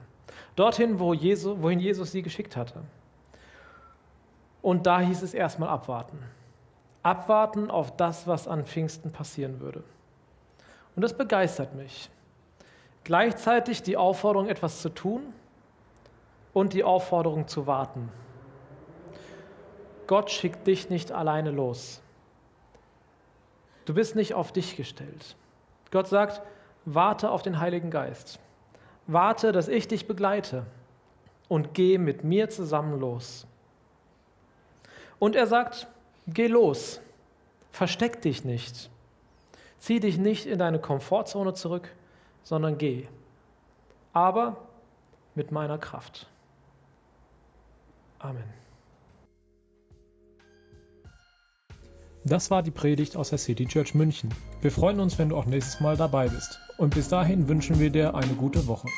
Dorthin, 0.56 0.98
wo 0.98 1.14
Jesus, 1.14 1.56
wohin 1.60 1.78
Jesus 1.78 2.12
sie 2.12 2.22
geschickt 2.22 2.56
hatte. 2.56 2.82
Und 4.62 4.86
da 4.86 5.00
hieß 5.00 5.22
es 5.22 5.34
erstmal 5.34 5.68
abwarten. 5.68 6.18
Abwarten 7.02 7.70
auf 7.70 7.96
das, 7.96 8.26
was 8.26 8.46
an 8.46 8.64
Pfingsten 8.64 9.10
passieren 9.10 9.60
würde. 9.60 9.82
Und 10.94 11.02
das 11.02 11.16
begeistert 11.16 11.74
mich. 11.74 12.10
Gleichzeitig 13.04 13.82
die 13.82 13.96
Aufforderung, 13.96 14.48
etwas 14.48 14.80
zu 14.80 14.88
tun 14.88 15.22
und 16.52 16.72
die 16.72 16.84
Aufforderung 16.84 17.48
zu 17.48 17.66
warten. 17.66 18.08
Gott 20.06 20.30
schickt 20.30 20.66
dich 20.66 20.90
nicht 20.90 21.10
alleine 21.10 21.50
los. 21.50 22.00
Du 23.84 23.94
bist 23.94 24.14
nicht 24.14 24.34
auf 24.34 24.52
dich 24.52 24.76
gestellt. 24.76 25.36
Gott 25.90 26.06
sagt, 26.06 26.42
warte 26.84 27.30
auf 27.30 27.42
den 27.42 27.58
Heiligen 27.58 27.90
Geist. 27.90 28.38
Warte, 29.06 29.50
dass 29.50 29.66
ich 29.66 29.88
dich 29.88 30.06
begleite 30.06 30.64
und 31.48 31.74
geh 31.74 31.98
mit 31.98 32.22
mir 32.22 32.48
zusammen 32.48 33.00
los. 33.00 33.46
Und 35.22 35.36
er 35.36 35.46
sagt, 35.46 35.86
geh 36.26 36.48
los, 36.48 37.00
versteck 37.70 38.22
dich 38.22 38.44
nicht, 38.44 38.90
zieh 39.78 40.00
dich 40.00 40.18
nicht 40.18 40.46
in 40.46 40.58
deine 40.58 40.80
Komfortzone 40.80 41.54
zurück, 41.54 41.94
sondern 42.42 42.76
geh. 42.76 43.06
Aber 44.12 44.56
mit 45.36 45.52
meiner 45.52 45.78
Kraft. 45.78 46.26
Amen. 48.18 48.42
Das 52.24 52.50
war 52.50 52.64
die 52.64 52.72
Predigt 52.72 53.16
aus 53.16 53.30
der 53.30 53.38
City 53.38 53.66
Church 53.66 53.94
München. 53.94 54.34
Wir 54.60 54.72
freuen 54.72 54.98
uns, 54.98 55.20
wenn 55.20 55.28
du 55.28 55.36
auch 55.36 55.46
nächstes 55.46 55.78
Mal 55.78 55.96
dabei 55.96 56.28
bist. 56.30 56.58
Und 56.78 56.96
bis 56.96 57.08
dahin 57.08 57.46
wünschen 57.46 57.78
wir 57.78 57.90
dir 57.90 58.16
eine 58.16 58.34
gute 58.34 58.66
Woche. 58.66 58.88